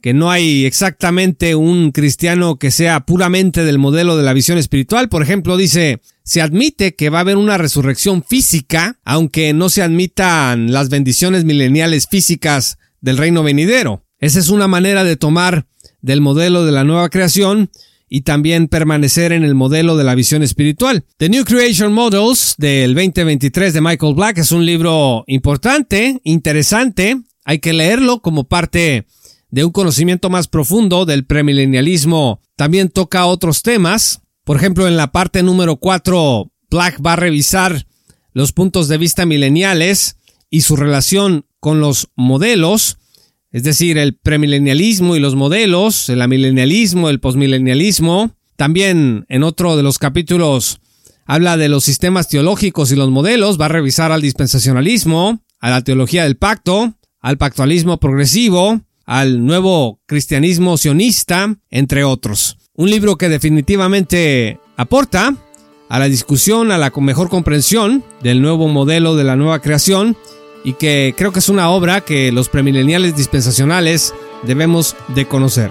que 0.00 0.14
no 0.14 0.30
hay 0.30 0.64
exactamente 0.64 1.54
un 1.54 1.92
cristiano 1.92 2.58
que 2.58 2.70
sea 2.70 3.00
puramente 3.00 3.62
del 3.62 3.76
modelo 3.76 4.16
de 4.16 4.22
la 4.22 4.32
visión 4.32 4.56
espiritual. 4.56 5.10
Por 5.10 5.22
ejemplo, 5.22 5.58
dice, 5.58 6.00
se 6.22 6.40
admite 6.40 6.94
que 6.94 7.10
va 7.10 7.18
a 7.18 7.20
haber 7.20 7.36
una 7.36 7.58
resurrección 7.58 8.24
física, 8.24 8.98
aunque 9.04 9.52
no 9.52 9.68
se 9.68 9.82
admitan 9.82 10.72
las 10.72 10.88
bendiciones 10.88 11.44
mileniales 11.44 12.06
físicas 12.10 12.78
del 13.02 13.18
reino 13.18 13.42
venidero. 13.42 14.06
Esa 14.20 14.38
es 14.38 14.48
una 14.48 14.68
manera 14.68 15.04
de 15.04 15.16
tomar 15.16 15.66
del 16.00 16.22
modelo 16.22 16.64
de 16.64 16.72
la 16.72 16.84
nueva 16.84 17.10
creación 17.10 17.70
y 18.08 18.22
también 18.22 18.68
permanecer 18.68 19.32
en 19.32 19.44
el 19.44 19.54
modelo 19.54 19.96
de 19.96 20.04
la 20.04 20.14
visión 20.14 20.42
espiritual. 20.42 21.04
The 21.18 21.28
New 21.28 21.44
Creation 21.44 21.92
Models 21.92 22.54
del 22.58 22.94
2023 22.94 23.74
de 23.74 23.80
Michael 23.80 24.14
Black 24.14 24.38
es 24.38 24.52
un 24.52 24.64
libro 24.64 25.24
importante, 25.26 26.20
interesante, 26.24 27.16
hay 27.44 27.60
que 27.60 27.72
leerlo 27.72 28.20
como 28.20 28.44
parte 28.44 29.06
de 29.50 29.64
un 29.64 29.72
conocimiento 29.72 30.30
más 30.30 30.48
profundo 30.48 31.06
del 31.06 31.24
premilenialismo. 31.24 32.42
También 32.56 32.88
toca 32.88 33.26
otros 33.26 33.62
temas. 33.62 34.20
Por 34.44 34.56
ejemplo, 34.56 34.88
en 34.88 34.96
la 34.96 35.12
parte 35.12 35.42
número 35.42 35.76
4, 35.76 36.50
Black 36.70 37.00
va 37.04 37.14
a 37.14 37.16
revisar 37.16 37.86
los 38.32 38.52
puntos 38.52 38.88
de 38.88 38.98
vista 38.98 39.24
mileniales 39.26 40.18
y 40.50 40.62
su 40.62 40.76
relación 40.76 41.46
con 41.60 41.80
los 41.80 42.10
modelos, 42.16 42.98
es 43.56 43.62
decir, 43.62 43.96
el 43.96 44.14
premilenialismo 44.14 45.16
y 45.16 45.18
los 45.18 45.34
modelos, 45.34 46.10
el 46.10 46.20
amilenialismo, 46.20 47.08
el 47.08 47.20
posmilenialismo. 47.20 48.32
También 48.56 49.24
en 49.30 49.42
otro 49.44 49.78
de 49.78 49.82
los 49.82 49.98
capítulos 49.98 50.78
habla 51.24 51.56
de 51.56 51.70
los 51.70 51.82
sistemas 51.82 52.28
teológicos 52.28 52.92
y 52.92 52.96
los 52.96 53.10
modelos, 53.10 53.58
va 53.58 53.64
a 53.64 53.68
revisar 53.70 54.12
al 54.12 54.20
dispensacionalismo, 54.20 55.40
a 55.58 55.70
la 55.70 55.80
teología 55.80 56.24
del 56.24 56.36
pacto, 56.36 56.96
al 57.22 57.38
pactualismo 57.38 57.98
progresivo, 57.98 58.82
al 59.06 59.46
nuevo 59.46 60.02
cristianismo 60.04 60.76
sionista, 60.76 61.56
entre 61.70 62.04
otros. 62.04 62.58
Un 62.74 62.90
libro 62.90 63.16
que 63.16 63.30
definitivamente 63.30 64.60
aporta 64.76 65.34
a 65.88 65.98
la 65.98 66.08
discusión, 66.08 66.72
a 66.72 66.76
la 66.76 66.92
mejor 67.00 67.30
comprensión 67.30 68.04
del 68.22 68.42
nuevo 68.42 68.68
modelo 68.68 69.16
de 69.16 69.24
la 69.24 69.36
nueva 69.36 69.62
creación 69.62 70.14
y 70.66 70.74
que 70.74 71.14
creo 71.16 71.30
que 71.30 71.38
es 71.38 71.48
una 71.48 71.70
obra 71.70 72.00
que 72.00 72.32
los 72.32 72.48
premileniales 72.48 73.14
dispensacionales 73.14 74.12
debemos 74.42 74.96
de 75.06 75.28
conocer. 75.28 75.70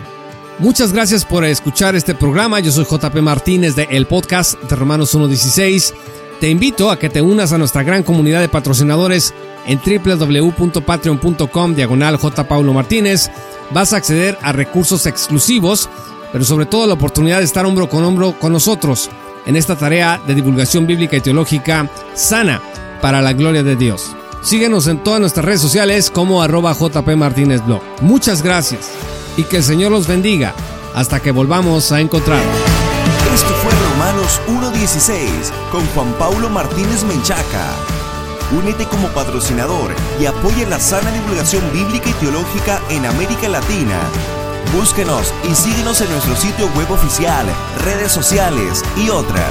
Muchas 0.57 0.93
gracias 0.93 1.25
por 1.25 1.43
escuchar 1.43 1.97
este 1.97 2.15
programa. 2.15 2.61
Yo 2.61 2.71
soy 2.71 2.85
JP 2.85 3.13
Martínez 3.17 3.75
de 3.75 3.89
El 3.91 4.05
Podcast 4.05 4.57
de 4.61 4.73
Romanos 4.73 5.13
1.16. 5.13 5.93
Te 6.39 6.49
invito 6.49 6.89
a 6.89 6.97
que 6.97 7.09
te 7.09 7.21
unas 7.21 7.51
a 7.51 7.57
nuestra 7.57 7.83
gran 7.83 8.03
comunidad 8.03 8.39
de 8.39 8.47
patrocinadores 8.47 9.33
en 9.67 9.81
www.patreon.com 9.85 11.75
diagonal. 11.75 12.17
Paulo 12.47 12.71
Martínez. 12.71 13.29
Vas 13.71 13.91
a 13.91 13.97
acceder 13.97 14.37
a 14.43 14.53
recursos 14.53 15.07
exclusivos, 15.07 15.89
pero 16.31 16.45
sobre 16.45 16.67
todo 16.67 16.87
la 16.87 16.93
oportunidad 16.93 17.39
de 17.39 17.45
estar 17.45 17.65
hombro 17.65 17.89
con 17.89 18.05
hombro 18.05 18.39
con 18.39 18.53
nosotros 18.53 19.09
en 19.45 19.57
esta 19.57 19.75
tarea 19.75 20.21
de 20.25 20.35
divulgación 20.35 20.87
bíblica 20.87 21.17
y 21.17 21.21
teológica 21.21 21.91
sana 22.13 22.61
para 23.01 23.21
la 23.21 23.33
gloria 23.33 23.61
de 23.61 23.75
Dios. 23.75 24.15
Síguenos 24.45 24.85
en 24.85 25.03
todas 25.03 25.19
nuestras 25.19 25.43
redes 25.43 25.59
sociales 25.59 26.11
como 26.11 26.39
arroba 26.39 26.71
JP 26.71 27.15
Martínez 27.17 27.65
Blog. 27.65 27.81
Muchas 28.01 28.43
gracias 28.43 28.91
y 29.37 29.43
que 29.43 29.57
el 29.57 29.63
Señor 29.63 29.91
los 29.91 30.05
bendiga 30.05 30.53
hasta 30.93 31.19
que 31.19 31.31
volvamos 31.31 31.91
a 31.91 31.99
encontrar. 31.99 32.43
Esto 33.33 33.49
fue 33.55 33.71
Romanos 33.89 34.39
1.16 34.47 35.19
con 35.71 35.83
Juan 35.87 36.13
Paulo 36.19 36.47
Martínez 36.51 37.03
Menchaca. 37.05 37.71
Únete 38.55 38.85
como 38.85 39.07
patrocinador 39.07 39.95
y 40.21 40.27
apoya 40.27 40.69
la 40.69 40.79
sana 40.79 41.11
divulgación 41.11 41.63
bíblica 41.73 42.07
y 42.07 42.13
teológica 42.13 42.79
en 42.91 43.07
América 43.07 43.49
Latina. 43.49 43.99
Búsquenos 44.77 45.33
y 45.49 45.55
síguenos 45.55 46.01
en 46.01 46.11
nuestro 46.11 46.35
sitio 46.35 46.67
web 46.75 46.91
oficial, 46.91 47.47
redes 47.83 48.11
sociales 48.11 48.83
y 48.95 49.09
otras. 49.09 49.49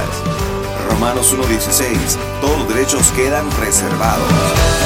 Romanos 0.89 1.35
1.16. 1.35 2.17
Todos 2.39 2.59
los 2.59 2.69
derechos 2.69 3.11
quedan 3.11 3.45
reservados. 3.59 4.84